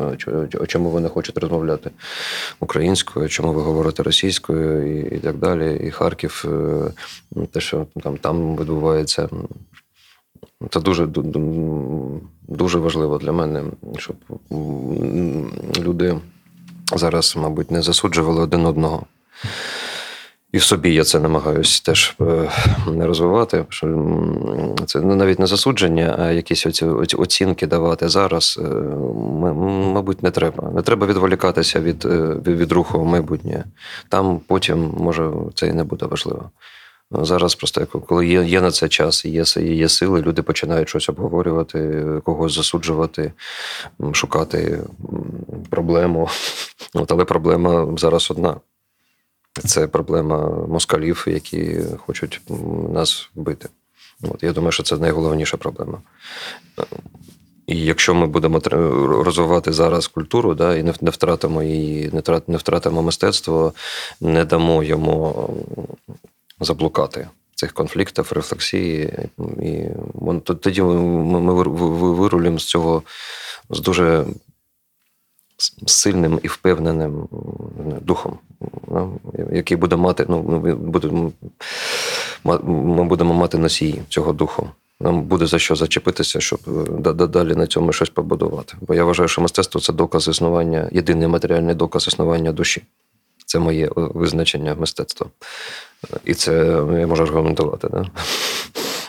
[0.62, 1.90] а чому ви не хочете розмовляти
[2.60, 5.80] українською, чому ви говорите російською і, і так далі.
[5.86, 6.44] І Харків,
[7.36, 9.28] е, те, що там, там відбувається.
[10.70, 11.08] Це дуже
[12.48, 13.62] дуже важливо для мене,
[13.98, 14.16] щоб
[15.78, 16.16] люди
[16.96, 19.06] зараз, мабуть, не засуджували один одного.
[20.52, 22.50] І в собі я це намагаюся теж е,
[22.86, 23.64] не розвивати.
[23.68, 23.86] Що
[24.86, 26.84] Це ну, навіть не засудження, а якісь оці,
[27.16, 28.68] оцінки давати зараз, е,
[29.94, 30.70] мабуть, не треба.
[30.70, 33.64] Не треба відволікатися від е, від руху в майбутнє.
[34.08, 36.50] Там потім, може, це і не буде важливо.
[37.10, 42.04] Зараз просто коли є є на це час, є є сили, люди починають щось обговорювати,
[42.24, 43.32] когось засуджувати,
[44.12, 44.80] шукати
[45.70, 46.28] проблему.
[46.94, 48.56] От, Але проблема зараз одна.
[49.64, 52.40] Це проблема москалів, які хочуть
[52.92, 53.68] нас вбити.
[54.22, 55.98] От, Я думаю, що це найголовніша проблема.
[57.66, 58.60] І якщо ми будемо
[59.24, 62.10] розвивати зараз культуру, да, і не втратимо її,
[62.48, 63.72] не втратимо мистецтво,
[64.20, 65.48] не дамо йому
[66.60, 69.12] заблукати цих конфліктів, рефлексії.
[69.62, 69.84] І
[70.44, 71.52] тоді ми
[72.12, 73.02] вирулюємо з цього
[73.70, 74.24] з дуже
[75.86, 77.28] сильним і впевненим
[78.00, 78.38] духом,
[79.52, 80.74] який буде мати, ну, ми
[83.04, 84.70] будемо, мати носії цього духу.
[85.00, 86.60] Нам буде за що зачепитися, щоб
[87.06, 88.74] е, далі на цьому щось побудувати.
[88.80, 92.82] Бо я вважаю, що мистецтво це доказ існування, єдиний матеріальний доказ існування душі.
[93.46, 95.26] Це моє е, визначення мистецтва.
[96.24, 96.52] І це
[97.00, 97.88] я можу аргументувати.
[97.88, 98.06] Да?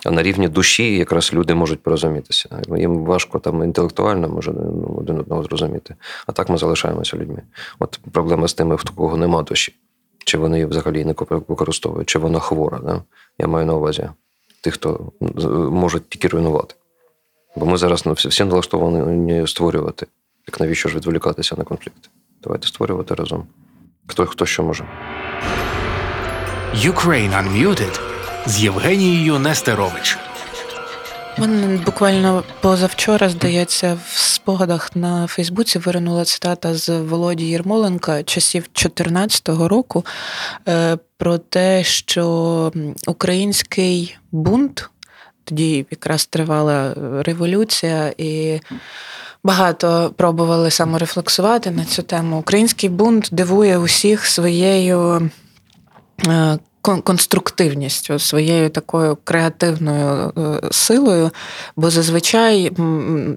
[0.05, 2.61] А на рівні душі якраз люди можуть порозумітися.
[2.77, 5.95] Їм важко там інтелектуально може ну, один одного зрозуміти.
[6.27, 7.41] А так ми залишаємося людьми.
[7.79, 9.75] От проблема з тими, в кого нема душі,
[10.25, 11.15] чи вони її взагалі не
[11.47, 12.79] використовують, чи вона хвора.
[12.83, 13.03] Да?
[13.39, 14.09] Я маю на увазі
[14.61, 15.11] тих, хто
[15.71, 16.75] можуть тільки руйнувати.
[17.55, 20.07] Бо ми зараз ну, всі налаштовані створювати.
[20.45, 22.09] Так навіщо ж відволікатися на конфлікт?
[22.43, 23.47] Давайте створювати разом.
[24.07, 24.85] Хто хто що може.
[26.75, 27.99] Ukraine Unmuted
[28.45, 30.17] з Євгенією Нестерович.
[31.37, 39.49] Мене буквально позавчора, здається, в спогадах на Фейсбуці виринула цитата з Володі Єрмоленка часів 2014
[39.49, 40.05] року
[40.67, 42.71] е, про те, що
[43.07, 44.89] український бунт
[45.43, 48.59] тоді якраз тривала революція, і
[49.43, 52.39] Багато пробували саморефлексувати на цю тему.
[52.39, 55.29] Український бунт дивує усіх своєю
[56.27, 56.68] ああ。
[56.81, 61.31] Конструктивністю, своєю такою креативною е, силою,
[61.75, 62.71] бо зазвичай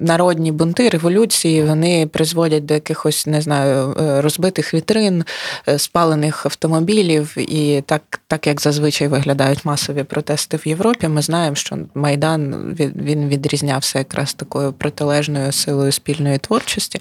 [0.01, 5.25] народні бунти, революції вони призводять до якихось, не знаю, е, розбитих вітрин,
[5.69, 11.57] е, спалених автомобілів, і так, так як зазвичай виглядають масові протести в Європі, ми знаємо,
[11.57, 12.55] що Майдан
[12.97, 17.01] він відрізнявся якраз такою протилежною силою спільної творчості.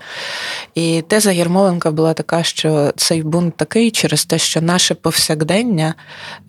[0.76, 5.96] І теза Єрмоленка була така, що цей бунт такий через те, що наше повсякдення.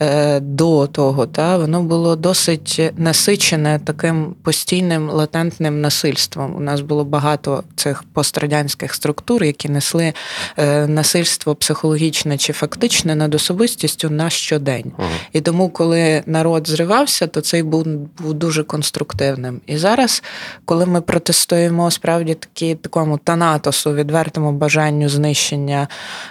[0.03, 6.57] Е, до того, та воно було досить насичене таким постійним латентним насильством.
[6.57, 10.13] У нас було багато цих пострадянських структур, які несли
[10.57, 14.93] е, насильство психологічне чи фактичне над особистістю на щодень.
[14.99, 15.09] Ага.
[15.33, 17.87] І тому, коли народ зривався, то цей був
[18.19, 19.61] був дуже конструктивним.
[19.67, 20.23] І зараз,
[20.65, 25.89] коли ми протестуємо справді такі такому танатосу, відвертому бажанню знищення,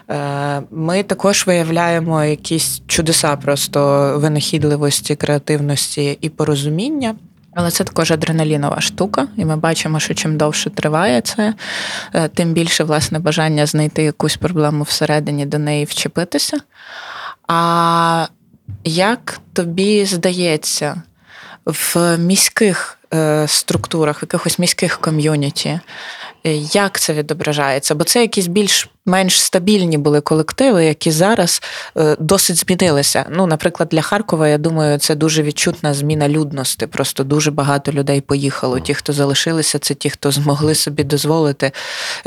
[0.09, 7.15] е, ми також виявляємо якісь чудеса просто винахідливості, креативності і порозуміння.
[7.55, 11.53] Але це також адреналінова штука, і ми бачимо, що чим довше триває це,
[12.13, 16.57] е, тим більше власне бажання знайти якусь проблему всередині до неї вчепитися.
[17.47, 18.27] А
[18.83, 21.01] як тобі здається,
[21.65, 25.79] в міських е, структурах, в якихось міських ком'юніті,
[26.73, 27.95] як це відображається?
[27.95, 28.47] Бо це якісь
[29.05, 31.61] більш-менш стабільні були колективи, які зараз
[31.97, 33.25] е, досить змінилися.
[33.29, 36.87] Ну, наприклад, для Харкова, я думаю, це дуже відчутна зміна людності.
[36.87, 38.79] Просто дуже багато людей поїхало.
[38.79, 41.71] Ті, хто залишилися, це ті, хто змогли собі дозволити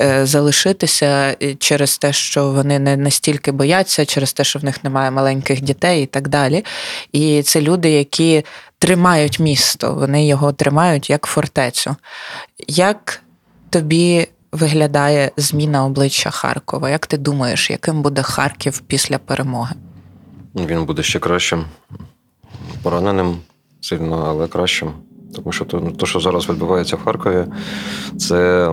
[0.01, 5.11] е, залишитися через те, що вони не настільки бояться, через те, що в них немає
[5.11, 6.65] маленьких дітей і так далі.
[7.13, 8.45] І це люди, які
[8.79, 11.97] тримають місто, вони його тримають як фортецю.
[12.69, 13.21] Як
[13.71, 16.91] тобі виглядає зміна обличчя Харкова?
[16.91, 19.75] Як ти думаєш, яким буде Харків після перемоги?
[20.55, 21.65] Він буде ще кращим,
[22.83, 23.37] пораненим
[23.81, 24.93] сильно, але кращим.
[25.35, 27.45] Тому що то, що зараз відбувається в Харкові,
[28.19, 28.71] це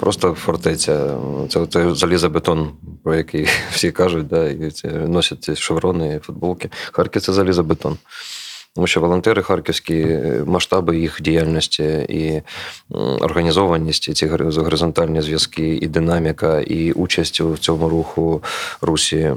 [0.00, 1.16] просто фортеця.
[1.48, 2.70] Це, це залізобетон,
[3.04, 6.70] про який всі кажуть, да, і це носять ці шеврони, футболки.
[6.92, 7.96] Харків це залізобетон.
[8.74, 12.42] Тому що волонтери харківські е, масштаби їх діяльності і
[13.20, 18.42] організованість, і ці горизонтальні зв'язки, і динаміка, і участь у цьому руху
[18.80, 19.34] Русі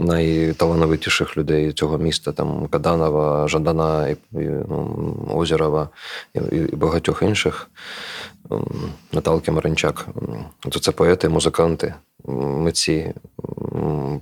[0.00, 5.88] найталановитіших людей цього міста, там Каданова, Жадана, і, ну, Озерова
[6.34, 7.70] і, і багатьох інших.
[9.12, 10.06] Наталки Маринчак.
[10.68, 11.94] То це поети, музиканти,
[12.26, 13.14] митці,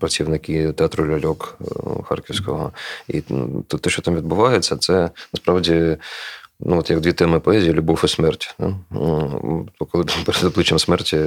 [0.00, 1.64] працівники театру ляльок е,
[2.04, 2.72] Харківського.
[3.08, 3.20] І
[3.80, 5.96] те, що там відбувається, це насправді.
[6.60, 8.56] Ну, от як дві теми поезії любов і смерть.
[9.90, 11.20] Коли перед обличчям смерті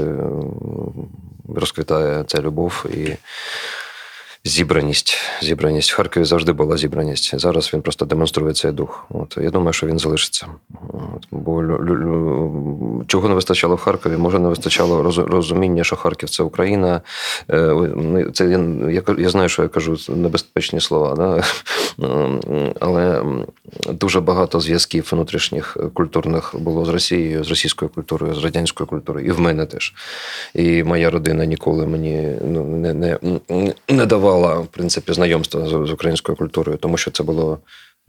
[1.56, 3.16] розквітає ця любов і
[4.46, 5.18] зібраність.
[5.42, 7.40] Зібраність в Харкові завжди була зібраність.
[7.40, 9.06] Зараз він просто демонструє цей дух.
[9.10, 10.48] От я думаю, що він залишиться.
[10.94, 11.64] От, Бо
[13.08, 14.18] чого не вистачало в Харкові?
[14.18, 17.02] Може, не вистачало розуміння, що Харків це Україна.
[17.50, 18.46] Е, це
[18.92, 21.44] я я знаю, що я кажу небезпечні слова, да?
[22.80, 23.24] але
[23.90, 29.32] дуже багато зв'язків внутрішніх культурних було з Росією, з російською культурою, з радянською культурою, і
[29.32, 29.94] в мене теж.
[30.54, 33.20] І моя родина ніколи мені ну, не, не,
[33.90, 37.60] не давала давала в принципі знайомство з, українською культурою, тому що це було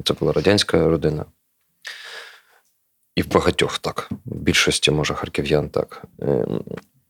[0.05, 1.25] це була радянська родина.
[3.17, 6.03] І в багатьох так, в більшості, може, харків'ян так.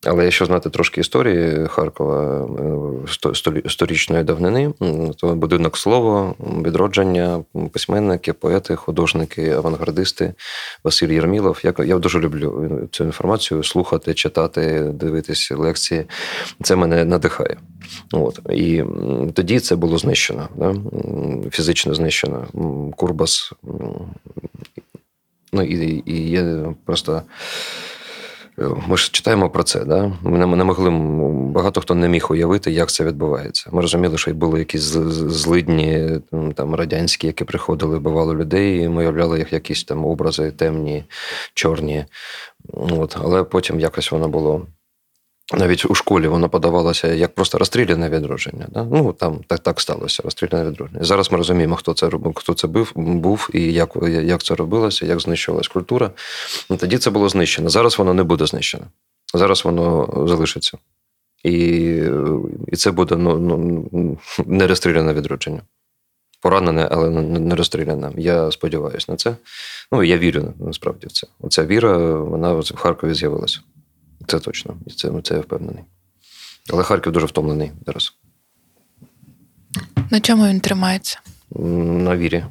[0.07, 2.49] Але якщо знати трошки історії Харкова
[3.65, 4.73] е, сторічної давнини,
[5.17, 6.35] то будинок слова,
[6.65, 10.35] відродження, письменники, поети, художники, авангардисти,
[10.85, 11.61] Василь Єрмілов.
[11.63, 16.05] Я я дуже люблю цю інформацію слухати, читати, дивитися лекції.
[16.63, 17.57] Це мене надихає.
[18.13, 18.41] От.
[18.51, 18.85] І
[19.35, 20.75] тоді це було знищено, да?
[21.51, 22.47] фізично знищено.
[22.97, 23.53] Курбас.
[25.53, 27.23] Ну і, і є просто.
[28.61, 30.13] Ми ж читаємо про це, да?
[30.23, 30.91] Ми не могли
[31.53, 33.71] багато хто не міг уявити, як це відбувається.
[33.73, 36.09] Ми розуміли, що були якісь злидні
[36.55, 41.05] там радянські, які приходили, бувало людей, і ми уявляли їх якісь там образи темні,
[41.55, 42.05] чорні.
[42.73, 43.17] От.
[43.23, 44.67] Але потім якось воно було
[45.53, 48.67] навіть у школі воно подавалося як просто розстріляне відродження.
[48.69, 48.85] Да?
[48.85, 51.05] Ну там так так сталося, розстріляне відродження.
[51.05, 55.21] Зараз ми розуміємо, хто це хто це був, був і як як це робилося, як
[55.21, 56.11] знищувалась культура.
[56.79, 57.69] Тоді це було знищено.
[57.69, 58.85] Зараз воно не буде знищено.
[59.35, 60.79] Зараз воно залишиться.
[61.45, 61.55] І
[62.69, 65.63] і це буде ну, ну, не розстріляне відродження.
[66.43, 68.13] Поранене, але не розстріляне.
[68.17, 69.37] Я сподіваюся на це.
[69.93, 71.27] Ну, я вірю насправді в це.
[71.41, 73.61] Оця віра, вона в Харкові з'явилася.
[74.30, 74.78] Це точно.
[74.86, 75.84] І це, це я впевнений.
[76.74, 78.14] Але Харків дуже втомлений зараз.
[80.12, 81.20] На чому він тримається?
[81.50, 82.46] На вірі.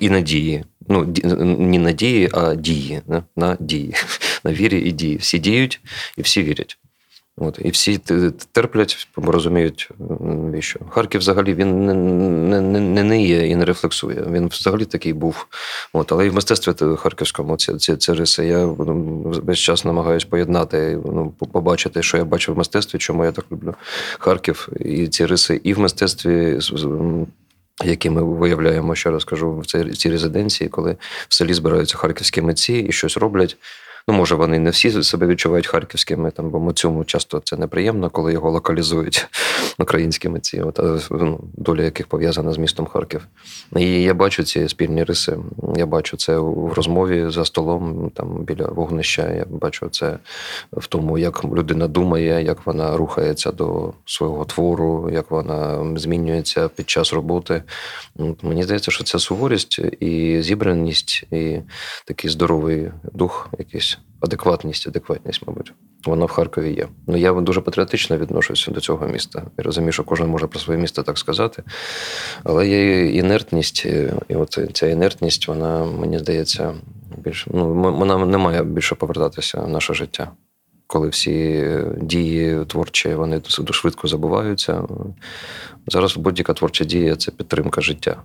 [0.00, 0.64] І надії.
[0.88, 1.14] Ну,
[1.58, 3.02] не надії, а дії.
[3.36, 3.94] На дії.
[4.44, 5.16] На вірі і дії.
[5.16, 5.80] Всі діють
[6.16, 6.78] і всі вірять.
[7.37, 7.97] От, І всі
[8.51, 10.79] терплять, розуміють, навіщо.
[10.89, 14.25] Харків взагалі він не не, не, не ниє і не рефлексує.
[14.31, 15.47] Він взагалі такий був.
[15.93, 18.45] От, Але і в мистецтві харківському ці, ці, ці риси.
[18.45, 23.31] Я ну, весь час намагаюся поєднати, ну, побачити, що я бачив в мистецтві, чому я
[23.31, 23.75] так люблю
[24.19, 26.59] Харків і ці риси, і в мистецтві.
[27.83, 32.73] Які ми виявляємо, ще раз кажу, в цій резиденції, коли в селі збираються харківські митці
[32.73, 33.57] і щось роблять.
[34.07, 38.33] Ну, може, вони не всі себе відчувають харківськими, там, бо цьому часто це неприємно, коли
[38.33, 39.27] його локалізують
[39.79, 40.79] українськими ці, от,
[41.11, 43.27] ну, доля яких пов'язана з містом Харків.
[43.75, 45.37] І я бачу ці спільні риси.
[45.75, 49.31] Я бачу це в розмові за столом, там біля вогнища.
[49.31, 50.17] Я бачу це
[50.73, 56.89] в тому, як людина думає, як вона рухається до свого твору, як вона змінюється під
[56.89, 57.63] час роботи.
[58.41, 61.59] Мені здається, що це суворість і зібраність, і
[62.05, 65.73] такий здоровий дух якийсь адекватність, адекватність, мабуть,
[66.05, 66.87] вона в Харкові є.
[67.07, 69.43] Ну я дуже патріотично відношуся до цього міста.
[69.57, 71.63] Я розумію, що кожен може про своє місто так сказати.
[72.43, 73.85] Але є інертність,
[74.29, 76.73] і от ця інертність, вона мені здається,
[77.17, 80.31] більш ну вона не має більше повертатися в наше життя.
[80.87, 81.67] Коли всі
[82.01, 84.83] дії творчі, вони дуже швидко забуваються.
[85.87, 88.23] Зараз будь-яка творча дія це підтримка життя.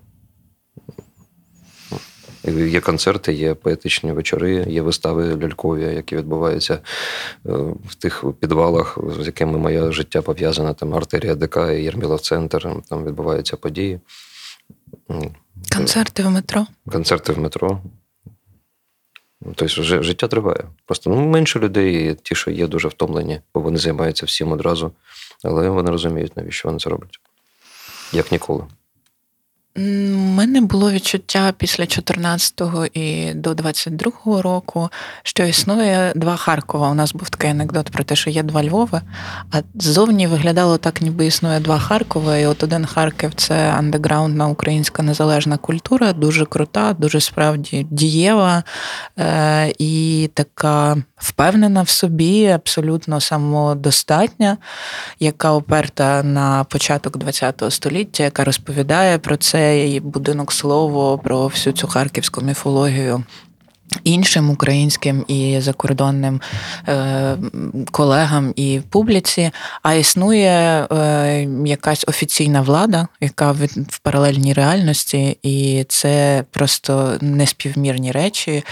[2.51, 6.79] Є концерти, є поетичні вечори, є вистави лялькові, які відбуваються е,
[7.89, 10.75] в тих підвалах, з якими моє життя пов'язане.
[10.75, 14.01] Там артерія ДК і Єрмілов центр, там відбуваються події.
[15.73, 16.67] Концерти в метро.
[16.93, 17.81] Концерти в метро.
[19.55, 20.65] Тобто життя триває.
[20.87, 24.93] Просто ну, менше людей, ті, що є, дуже втомлені, бо вони займаються всім одразу,
[25.45, 27.21] але вони розуміють, навіщо вони це роблять.
[28.13, 28.65] Як ніколи.
[29.77, 34.91] У мене було відчуття після 14-го і до 22-го року,
[35.23, 36.91] що існує два Харкова.
[36.91, 39.01] У нас був такий анекдот про те, що є два Львови,
[39.53, 42.37] а ззовні виглядало так, ніби існує два Харкова.
[42.37, 48.63] І от один Харків це андеграундна українська незалежна культура, дуже крута, дуже справді дієва
[49.19, 54.57] е- і така впевнена в собі, абсолютно самодостатня,
[55.21, 61.75] яка оперта на початок ХХ століття, яка розповідає про це і будинок слово, про всю
[61.75, 63.25] цю харківську міфологію.
[64.05, 66.41] Іншим українським і закордонним
[66.89, 67.37] е,
[67.91, 69.51] колегам і публіці,
[69.83, 78.13] а існує е, якась офіційна влада, яка в, в паралельній реальності, і це просто неспівмірні
[78.13, 78.65] речі.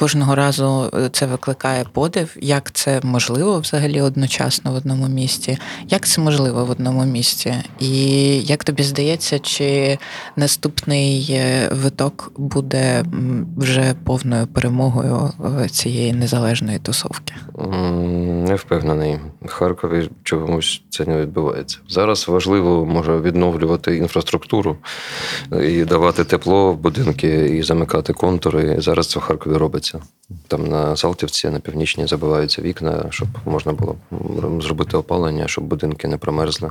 [0.00, 6.06] Кожного разу е, це викликає подив, як це можливо взагалі одночасно в одному місті, як
[6.06, 7.94] це можливо в одному місті, і
[8.40, 9.98] як тобі здається, чи
[10.36, 13.04] наступний е, виток буде
[13.56, 15.32] вже повною перемогою
[15.62, 17.34] е, цієї незалежної тусовки?
[18.48, 19.18] Не впевнений.
[19.42, 21.78] В Харкові чомусь це не відбувається.
[21.88, 24.76] Зараз важливо може відновлювати інфраструктуру
[25.62, 28.76] і давати тепло в будинки і замикати контури.
[28.78, 30.12] Зараз це в Харкові робиться робиться.
[30.48, 33.96] Там на Салтівці, на північній забиваються вікна, щоб можна було
[34.60, 36.70] зробити опалення, щоб будинки не промерзли.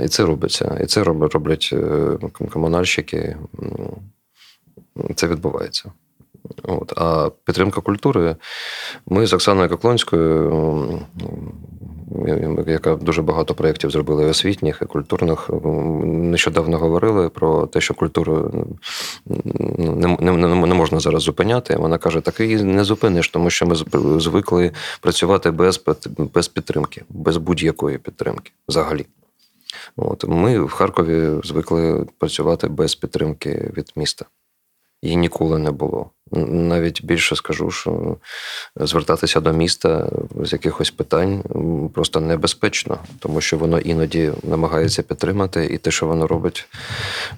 [0.00, 0.78] І це робиться.
[0.82, 2.18] І це роблять е,
[2.52, 3.36] комунальщики.
[5.14, 5.92] Це відбувається.
[6.62, 6.92] От.
[6.96, 8.36] А підтримка культури.
[9.06, 11.00] Ми з Оксаною Коклонською
[12.66, 15.50] яка дуже багато проєктів зробила і освітніх і культурних.
[16.04, 18.66] Нещодавно говорили про те, що культуру
[19.26, 21.76] не не, не можна зараз зупиняти.
[21.76, 23.74] Вона каже: так її не зупиниш, тому що ми
[24.20, 25.84] звикли працювати без
[26.18, 29.06] без підтримки, без будь-якої підтримки взагалі.
[29.96, 34.26] От Ми в Харкові звикли працювати без підтримки від міста.
[35.02, 36.10] Її ніколи не було.
[36.32, 38.16] Навіть більше скажу, що
[38.76, 40.10] звертатися до міста
[40.42, 41.42] з якихось питань
[41.94, 46.68] просто небезпечно, тому що воно іноді намагається підтримати, і те, що воно робить,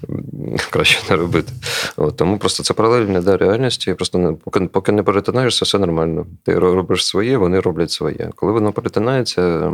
[0.69, 1.53] краще не робити.
[1.97, 3.93] От, Тому просто це паралельна да, реальності.
[3.93, 6.25] Просто не, поки поки не перетинаєшся, все нормально.
[6.43, 8.31] Ти робиш своє, вони роблять своє.
[8.35, 9.73] Коли воно перетинається,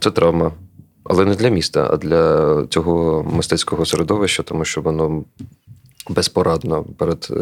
[0.00, 0.52] це травма.
[1.04, 5.24] Але не для міста, а для цього мистецького середовища, тому що воно
[6.08, 7.34] безпорадно перед е,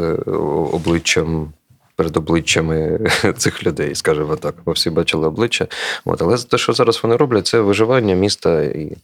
[0.73, 1.53] обличчям
[1.97, 3.01] перед обличчями
[3.39, 4.55] цих людей, скажімо так.
[4.67, 5.67] Ми всі бачили обличчя.
[6.05, 6.23] От.
[6.23, 8.63] Але те, що зараз вони роблять, це виживання міста.
[8.63, 8.97] І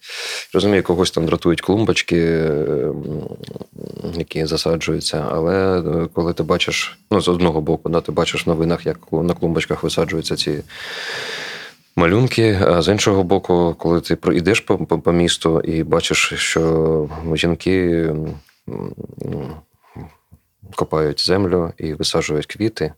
[0.54, 2.50] розумію, когось там дратують клумбочки,
[4.14, 5.26] які засаджуються.
[5.30, 8.98] Але е, коли ти бачиш, ну, з одного боку, да, ти бачиш в новинах, як
[9.12, 10.60] на клумбочках висаджуються ці.
[11.96, 17.08] Малюнки, а з іншого боку, коли ти йдеш по, по, по місту і бачиш, що
[17.34, 18.08] жінки
[20.74, 22.92] копають землю і висаджують квіти.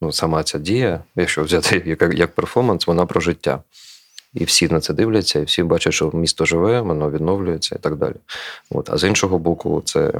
[0.00, 3.62] Ну, Сама ця дія, якщо взяти як як перформанс, вона про життя.
[4.34, 7.96] І всі на це дивляться, і всі бачать, що місто живе, воно відновлюється і так
[7.96, 8.14] далі.
[8.70, 8.90] От.
[8.90, 10.12] А з іншого боку, це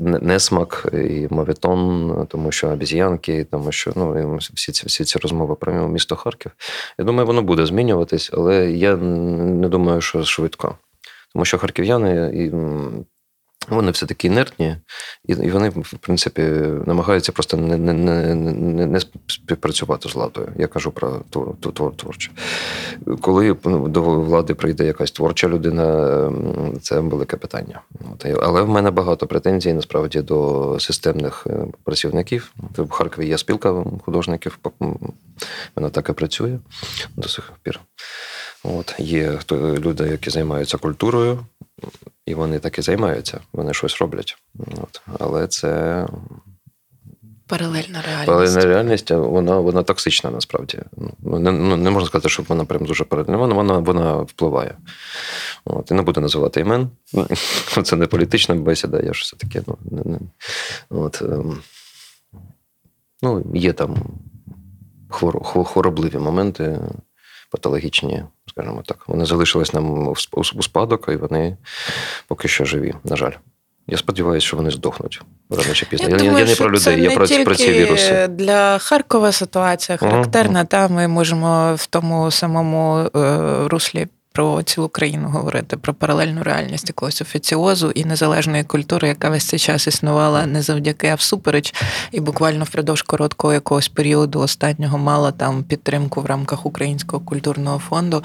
[0.00, 5.88] несмак і мовітон, тому що обіз'янки, тому що ну, всі ці всі ці розмови про
[5.88, 6.52] місто Харків.
[6.98, 10.74] Я думаю, воно буде змінюватись, але я не думаю, що швидко.
[11.36, 12.50] Тому що харків'яни і
[13.68, 14.76] вони все таки інертні,
[15.24, 16.42] і і вони, в принципі,
[16.86, 17.92] намагаються просто не не,
[18.34, 20.52] не, не співпрацювати з владою.
[20.56, 22.32] Я кажу про ту, ту, творчу.
[23.20, 26.32] Коли ну, до влади прийде якась творча людина,
[26.82, 27.80] це велике питання.
[28.42, 32.52] Але в мене багато претензій насправді до системних е, працівників.
[32.78, 34.58] В Харкові є спілка художників,
[35.76, 36.58] вона так і працює
[37.16, 37.80] до сих пір.
[38.62, 41.46] От Є люди, які займаються культурою.
[42.26, 44.36] І вони так і займаються, вони щось роблять.
[44.58, 45.00] От.
[45.18, 46.06] Але це.
[47.46, 48.26] Паралельна реальність.
[48.26, 50.78] Паралельна реальність, вона вона токсична насправді.
[51.18, 53.36] Ну, Не ну, не можна сказати, що вона прям дуже паралельна.
[53.36, 54.76] Вона вона, вона впливає.
[55.64, 55.90] От.
[55.90, 56.90] І не буду називати імен.
[57.84, 59.62] Це не політична бесіда, я ж все таки.
[59.66, 60.18] Ну, не, не.
[60.90, 61.60] От, ем.
[63.22, 63.96] ну, Є там
[65.64, 66.80] хворобливі моменти
[67.50, 69.04] патологічні, скажімо так.
[69.06, 71.56] Вони залишились нам у спадок, і вони
[72.28, 73.32] поки що живі, на жаль.
[73.88, 76.08] Я сподіваюся, що вони здохнуть рано чи пізно.
[76.08, 78.26] Я, я, думаю, я не про людей, це я про, тільки про ці віруси.
[78.26, 80.60] Для Харкова ситуація характерна.
[80.60, 80.66] Uh-huh.
[80.66, 86.88] Та ми можемо в тому самому е, руслі про цілу країну говорити, про паралельну реальність
[86.88, 91.74] якогось офіціозу і незалежної культури, яка весь цей час існувала не завдяки, а всупереч,
[92.12, 98.22] і буквально впродовж короткого якогось періоду останнього мала там підтримку в рамках Українського культурного фонду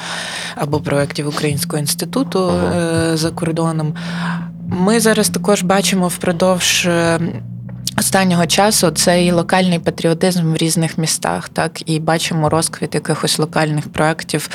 [0.55, 2.75] або проєктів Українського інституту ага.
[2.75, 3.95] Е, за кордоном.
[4.67, 7.19] Ми зараз також бачимо впродовж е,
[7.97, 14.49] Останнього часу цей локальний патріотизм в різних містах, так і бачимо розквіт якихось локальних проєктів,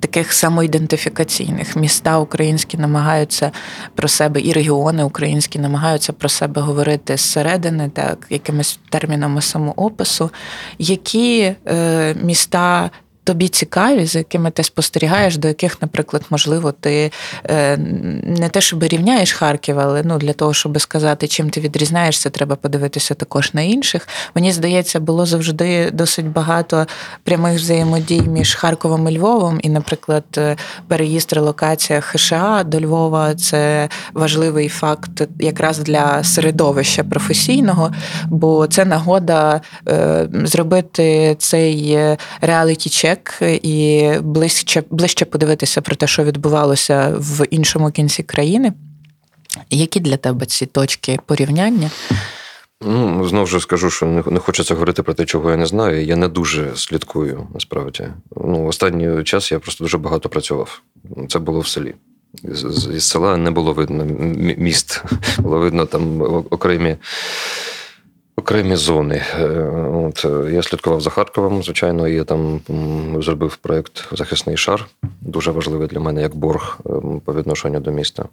[0.00, 1.76] таких самоідентифікаційних.
[1.76, 3.50] Міста українські намагаються
[3.94, 10.30] про себе, і регіони українські намагаються про себе говорити зсередини, так якимись термінами самоопису,
[10.78, 12.90] які е, міста
[13.24, 17.12] тобі цікаві, за якими ти спостерігаєш, до яких, наприклад, можливо, ти
[17.44, 17.76] е,
[18.22, 22.56] не те, щоб рівняєш Харків, але ну, для того, щоб сказати, чим ти відрізняєшся, треба
[22.56, 24.08] подивитися також на інших.
[24.34, 26.86] Мені здається, було завжди досить багато
[27.24, 29.60] прямих взаємодій між Харковом і Львовом.
[29.62, 30.56] І, наприклад, е,
[30.88, 37.92] переїзд релокація ХША до Львова це важливий факт якраз для середовища професійного,
[38.26, 41.98] бо це нагода е, зробити цей
[42.40, 48.72] реаліті чек чек і ближче, ближче подивитися про те, що відбувалося в іншому кінці країни.
[49.70, 51.90] Які для тебе ці точки порівняння?
[52.84, 56.04] Ну, знову ж скажу, що не, не хочеться говорити про те, чого я не знаю.
[56.04, 58.06] Я не дуже слідкую насправді.
[58.36, 60.82] Ну, Останній час я просто дуже багато працював.
[61.28, 61.94] Це було в селі.
[62.44, 64.04] З, з села не було видно
[64.58, 65.04] міст,
[65.38, 66.96] було видно там окремі
[68.36, 69.22] окремі зони.
[69.40, 69.46] Е,
[70.08, 72.60] от Я слідкував за Харковом, звичайно, і я там
[73.20, 74.86] зробив проект Захисний шар,
[75.20, 76.90] дуже важливий для мене як борг е,
[77.24, 78.24] по відношенню до міста.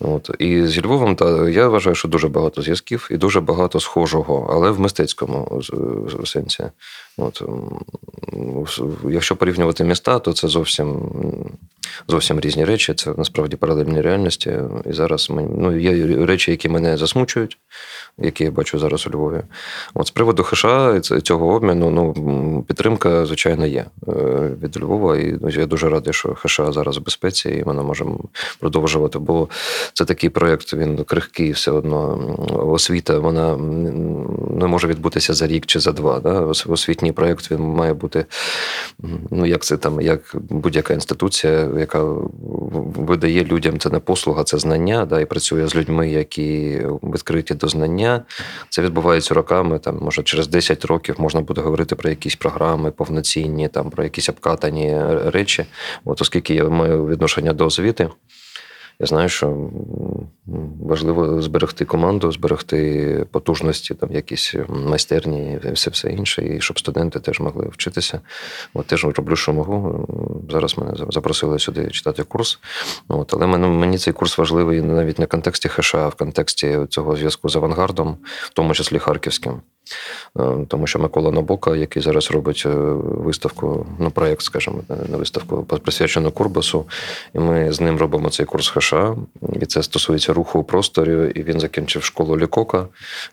[0.00, 4.50] От І зі Львовом та я вважаю, що дуже багато зв'язків і дуже багато схожого,
[4.52, 5.62] але в мистецькому
[6.24, 6.64] сенсі.
[7.18, 7.42] От,
[9.10, 11.10] Якщо порівнювати міста, то це зовсім
[12.08, 12.94] зовсім різні речі.
[12.94, 14.52] Це насправді паралельні реальності.
[14.90, 17.58] І зараз ну, є речі, які мене засмучують,
[18.18, 19.42] які я бачу зараз у Львові.
[19.94, 20.66] От З приводу ХШ
[21.22, 24.12] цього обміну ну, підтримка, звичайно, є е,
[24.62, 25.16] від Львова.
[25.16, 28.20] І ну, я дуже радий, що ХШ зараз в безпеці, і ми можемо
[28.60, 29.18] продовжувати.
[29.18, 29.48] Бо
[29.92, 32.18] це такий проєкт, він крихкий, все одно
[32.72, 33.56] освіта, вона
[34.50, 36.20] не може відбутися за рік чи за два.
[36.20, 36.40] Да?
[37.06, 38.26] Освітній проєкт він має бути,
[39.30, 42.02] ну як це там, як будь-яка інституція, яка
[42.96, 47.68] видає людям це не послуга, це знання, да, і працює з людьми, які відкриті до
[47.68, 48.24] знання.
[48.70, 49.78] Це відбувається роками.
[49.78, 54.28] Там, може, через 10 років можна буде говорити про якісь програми повноцінні, там про якісь
[54.28, 54.96] обкатані
[55.26, 55.66] речі.
[56.04, 58.08] От оскільки я маю відношення до освіти.
[58.98, 59.70] Я знаю, що
[60.80, 67.40] важливо зберегти команду, зберегти потужності, там якісь майстерні, все все інше, і щоб студенти теж
[67.40, 68.20] могли вчитися.
[68.74, 70.08] От теж роблю, що можу.
[70.50, 72.58] Зараз мене запросили сюди читати курс.
[73.08, 77.16] От, але мені, цей курс важливий навіть не в контексті хеша, а в контексті цього
[77.16, 79.60] зв'язку з авангардом, в тому числі харківським.
[80.38, 82.68] Е, Тому що Микола Набока, який зараз робить е,
[83.02, 86.84] виставку, ну, проєкт, скажімо, на виставку присвячену Курбасу,
[87.34, 89.16] і ми з ним робимо цей курс Хаша.
[89.60, 91.32] І це стосується руху у просторі.
[91.34, 92.86] І він закінчив школу Лікока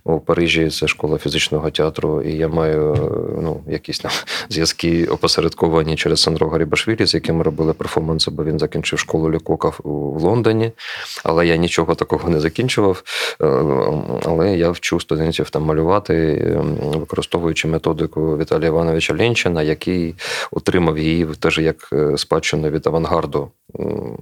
[0.03, 0.69] у Парижі.
[0.69, 2.21] Це школа фізичного театру.
[2.21, 2.97] І я маю е,
[3.41, 4.11] ну, якісь там
[4.49, 9.71] зв'язки опосередковані через Сандро Гарібашвілі, з яким ми робили перформанси, бо він закінчив школу Лікока
[9.83, 10.71] в Лондоні.
[11.23, 13.03] Але я нічого такого не закінчував.
[13.41, 13.45] Е,
[14.25, 16.42] Але я вчу студентів там малювати
[16.79, 20.15] використовуючи методику Віталія Івановича Ленчина, який
[20.51, 23.51] отримав її теж як е, спадщину від авангарду.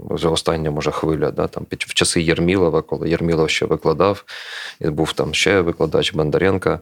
[0.10, 4.24] Вже остання може хвиля, да, там в часи Єрмілова, коли Єрмілов ще викладав,
[4.82, 6.80] і був там ще викладач Бондаренка,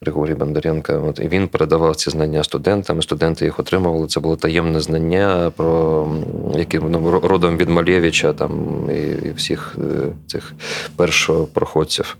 [0.00, 0.98] Григорій Бондаренка.
[0.98, 4.06] От, І він передавав ці знання студентам, студенти їх отримували.
[4.06, 6.08] Це було таємне знання, про
[6.54, 8.50] які ну, родом від Малєвича там,
[8.90, 10.52] і, і всіх е, цих
[10.96, 12.16] першопроходців.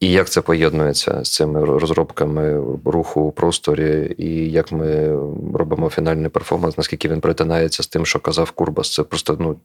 [0.00, 5.18] І як це поєднується з цими розробками руху у просторі, і як ми
[5.54, 8.92] робимо фінальний перформанс, наскільки він перетинається з тим, що казав Курбас.
[8.92, 9.56] Це просто ну,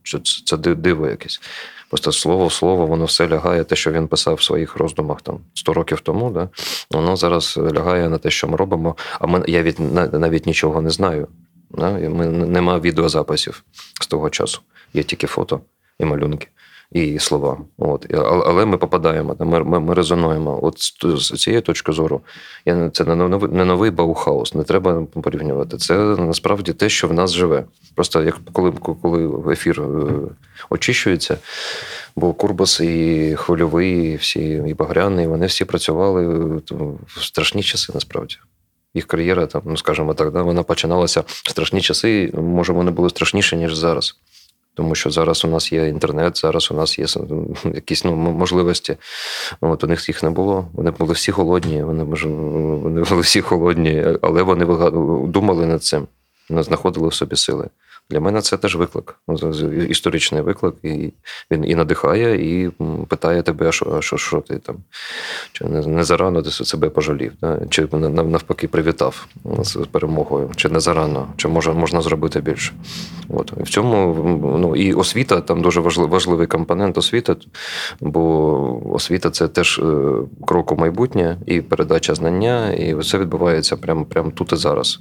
[0.46, 1.42] це диво якесь.
[1.90, 5.40] Просто слово в слово, воно все лягає, те, що він писав в своїх роздумах там
[5.54, 6.50] 100 років тому, да?
[6.92, 8.96] воно зараз лягає на те, що ми робимо.
[9.20, 9.80] А ми, я від,
[10.14, 11.28] навіть нічого не знаю.
[11.72, 11.92] Да?
[11.92, 13.64] Ми, Нема відеозаписів
[14.02, 14.62] з того часу,
[14.94, 15.62] є тільки фото
[16.00, 16.48] і малюнки
[16.94, 17.58] і слова.
[17.78, 18.14] От.
[18.46, 20.60] Але ми попадаємо, ми ми, ми резонуємо.
[20.62, 20.76] От
[21.22, 22.22] з цієї точки зору,
[22.66, 25.78] я це не новий, не новий Баухаус, не треба порівнювати.
[25.78, 27.64] Це насправді те, що в нас живе.
[27.96, 30.14] Просто як коли коли ефір е,
[30.70, 31.38] очищується,
[32.16, 36.28] бо Курбас і Хвильовий, і всі, і Багряний, вони всі працювали
[37.08, 38.36] в страшні часи насправді.
[38.94, 42.32] Їх кар'єра, там, ну скажімо так, да, вона починалася в страшні часи.
[42.34, 44.16] Може, вони були страшніші, ніж зараз.
[44.76, 47.06] Тому що зараз у нас є інтернет, зараз у нас є
[47.74, 48.98] якісь ну, можливості.
[49.62, 50.68] От У них їх не було.
[50.74, 54.66] Вони були всі голодні, вони вони були всі холодні, але вони
[55.28, 56.08] думали над цим,
[56.50, 57.70] вони знаходили в собі сили.
[58.10, 59.16] Для мене це теж виклик,
[59.90, 61.14] історичний виклик, і
[61.52, 62.70] він і надихає, і
[63.08, 64.76] питає тебе, що що, що ти там,
[65.52, 67.62] чи не, не зарано ти себе пожалів, да?
[67.70, 69.28] чи навпаки привітав
[69.60, 72.74] з перемогою, чи не зарано, чи може можна зробити більше.
[73.30, 73.54] От.
[73.58, 74.14] В цьому
[74.60, 77.36] ну, і освіта там дуже важливий, компонент освіти,
[78.00, 79.84] бо освіта це теж е,
[80.48, 85.00] крок у майбутнє і передача знання, і все відбувається прямо прямо тут і зараз.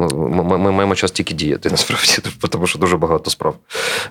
[0.00, 0.08] Ну,
[0.44, 2.16] ми, ми маємо час тільки діяти, насправді,
[2.48, 3.56] тому що дуже багато справ.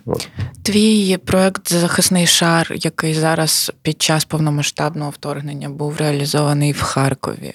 [0.05, 0.29] От.
[0.63, 7.53] Твій проект Захисний шар, який зараз під час повномасштабного вторгнення був реалізований в Харкові.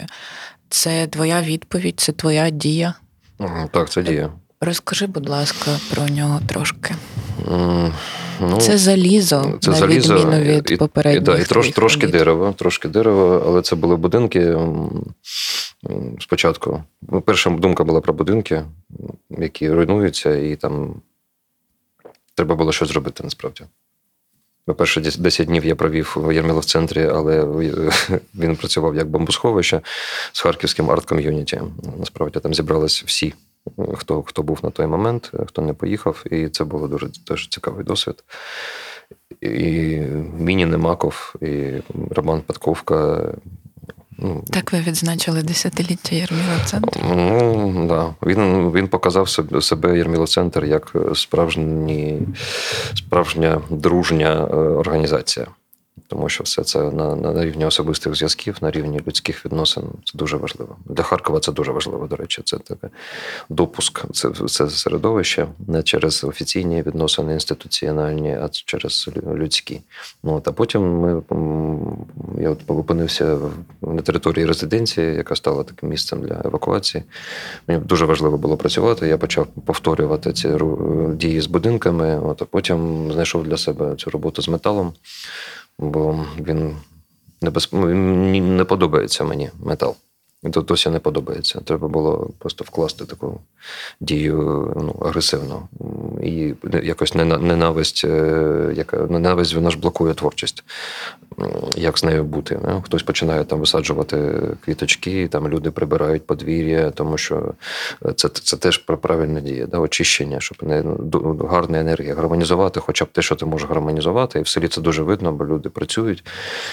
[0.68, 2.94] Це твоя відповідь, це твоя дія?
[3.70, 4.30] Так, це дія.
[4.64, 6.94] Розкажи, будь ласка, про нього трошки.
[7.48, 7.92] Mm,
[8.40, 11.22] ну, Це залізо, це на залізо, відміну від і, попередніх.
[11.22, 14.58] І, да, і трош, трошки дерева, трошки дерева, але це були будинки.
[16.20, 16.84] Спочатку.
[17.02, 18.64] Ну, перша думка була про будинки,
[19.30, 20.94] які руйнуються, і там
[22.34, 23.64] треба було щось зробити насправді.
[24.64, 27.44] По-перше, 10 днів я провів в центрі, але
[28.34, 29.80] він працював як бомбосховище
[30.32, 31.62] з харківським арт-ком'юніті.
[31.98, 33.34] Насправді там зібрались всі,
[33.94, 37.84] хто хто був на той момент, хто не поїхав, і це було дуже дуже цікавий
[37.84, 38.24] досвід.
[39.40, 39.56] І
[40.38, 41.72] Міні Немаков, і
[42.10, 43.28] Роман Петковка,
[44.18, 47.00] Ну, Так ви відзначили десятиліття Єрміло-центру?
[47.08, 48.14] Ну, да.
[48.26, 49.28] Він він показав
[49.62, 52.22] себе Єрміло-центр як справжні,
[52.94, 55.46] справжня дружня е, організація
[56.08, 60.36] тому що все це на на рівні особистих зв'язків, на рівні людських відносин це дуже
[60.36, 60.76] важливо.
[60.84, 62.88] Для Харкова це дуже важливо, до речі, це таке
[63.48, 69.80] допуск, це це середовище не через офіційні відносини інституціональні, а через людські.
[70.22, 71.22] Ну, А потім ми
[72.42, 73.38] я от опинився
[73.82, 77.04] на території резиденції, яка стала таким місцем для евакуації.
[77.68, 79.08] Мені дуже важливо було працювати.
[79.08, 80.48] Я почав повторювати ці
[81.14, 84.92] дії з будинками, от, а потім знайшов для себе цю роботу з металом
[85.78, 86.76] бо він
[87.42, 87.72] не, без...
[87.72, 89.96] не подобається мені метал.
[90.50, 91.60] То досі не подобається.
[91.64, 93.40] Треба було просто вкласти таку
[94.00, 95.68] дію ну, агресивно.
[96.22, 100.64] І якось нена- ненависть, е, яка ненависть вона ж блокує творчість.
[101.76, 102.58] Як з нею бути?
[102.66, 102.82] Не?
[102.82, 107.54] Хтось починає там висаджувати квіточки, там люди прибирають подвір'я, тому що
[108.16, 109.78] це, це теж правильна дія, да?
[109.78, 114.38] очищення, щоб не ну, гарна енергія, гармонізувати, хоча б те, що ти можеш гармонізувати.
[114.38, 116.24] І в селі це дуже видно, бо люди працюють.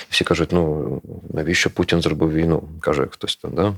[0.03, 1.01] І всі кажуть: ну
[1.33, 2.63] навіщо Путін зробив війну?
[2.79, 3.51] каже хтось там.
[3.59, 3.75] Да?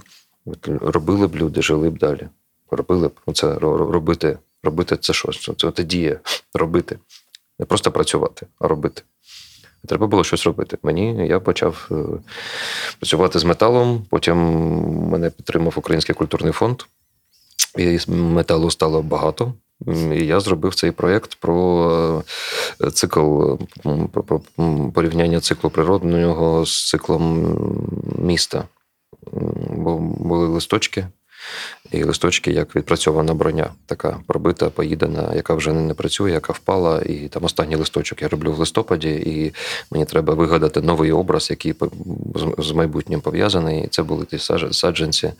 [0.81, 2.27] Робили б люди, жили б далі.
[2.71, 4.37] Робили б ну, це ро- ро- робити.
[4.63, 5.55] Робити це що?
[5.57, 6.19] Це, це, дія.
[6.53, 6.99] Робити.
[7.59, 9.01] Не просто працювати, а робити.
[9.87, 10.77] Треба було щось робити.
[10.83, 11.95] Мені я почав е,
[12.99, 14.05] працювати з металом.
[14.09, 14.37] Потім
[15.09, 16.81] мене підтримав Український культурний фонд.
[17.77, 19.53] І металу стало багато.
[19.87, 22.23] І я зробив цей проєкт про
[22.81, 23.53] е, цикл,
[24.11, 24.41] про
[24.93, 27.55] порівняння циклу природного з циклом
[28.19, 28.63] міста.
[29.31, 31.07] Були листочки,
[31.91, 37.01] і листочки як відпрацьована броня, така пробита, поїдена, яка вже не працює, яка впала.
[37.01, 39.53] І там останній листочок я роблю в листопаді, і
[39.91, 41.75] мені треба вигадати новий образ, який
[42.57, 43.83] з майбутнім пов'язаний.
[43.83, 44.39] І це були ті
[44.71, 45.33] саджанці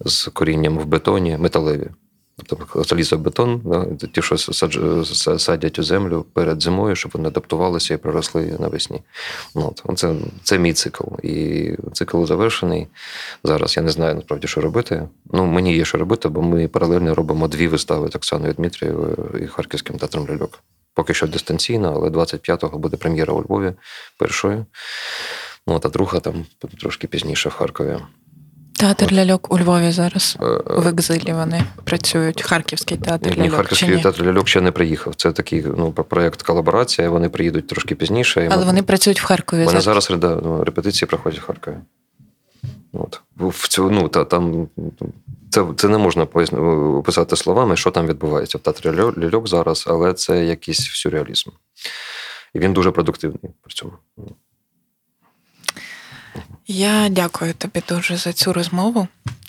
[0.00, 1.88] з корінням в бетоні, металеві.
[2.46, 3.62] Тобто залізобетон,
[4.12, 4.38] ті, що
[5.38, 9.02] садять у землю перед зимою, щоб вони адаптувалися і проросли навесні.
[9.54, 11.04] Ну, От, це, це мій цикл.
[11.22, 12.86] І цикл завершений.
[13.44, 15.08] Зараз я не знаю насправді, що робити.
[15.32, 19.46] Ну, мені є що робити, бо ми паралельно робимо дві вистави так само Дмитрієвою і
[19.46, 20.62] Харківським театром ляльок.
[20.94, 23.72] Поки що дистанційно, але 25-го буде прем'єра у Львові
[24.18, 24.66] першою.
[25.66, 26.46] Ну, а друга там
[26.80, 27.98] трошки пізніше в Харкові.
[28.78, 30.36] Театр ляльок у Львові зараз.
[30.40, 32.42] Е, е, В екзилі вони працюють.
[32.42, 33.54] Харківський театр Ні, ляльок.
[33.54, 34.02] Харківський чи ні?
[34.02, 35.14] театр ляльок ще не приїхав.
[35.14, 37.10] Це такий ну, проєкт колаборація.
[37.10, 38.44] Вони приїдуть трошки пізніше.
[38.44, 40.04] і Але ми- вони працюють в Харкові Вони зараз.
[40.04, 41.74] зараз ну, репетиції проходять в Харкові.
[42.92, 43.20] От.
[43.36, 44.68] В цю, ну, та, там,
[45.50, 50.44] це, це не можна описати словами, що там відбувається в театрі ляльок зараз, але це
[50.44, 51.50] якийсь сюрреалізм.
[52.54, 53.92] І він дуже продуктивний при цьому.
[56.66, 59.08] Я дякую тобі дуже за цю розмову.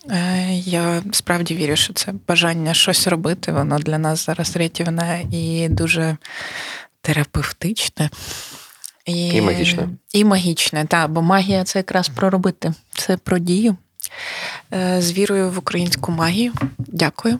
[0.09, 3.51] Е, Я справді вірю, що це бажання щось робити.
[3.51, 6.17] Воно для нас зараз рятівне і дуже
[7.01, 8.09] терапевтичне.
[9.05, 9.89] І магічне.
[10.13, 13.77] І магічне, так, бо магія це якраз про робити, це про дію.
[14.73, 16.53] Е, З вірою в українську магію.
[16.77, 17.39] Дякую.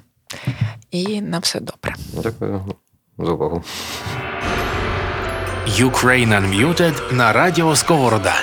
[0.92, 1.96] І на все добре.
[2.14, 2.66] Дякую
[3.18, 3.64] за увагу.
[5.68, 8.36] Ukraine Unmuted на радіо Сковорода.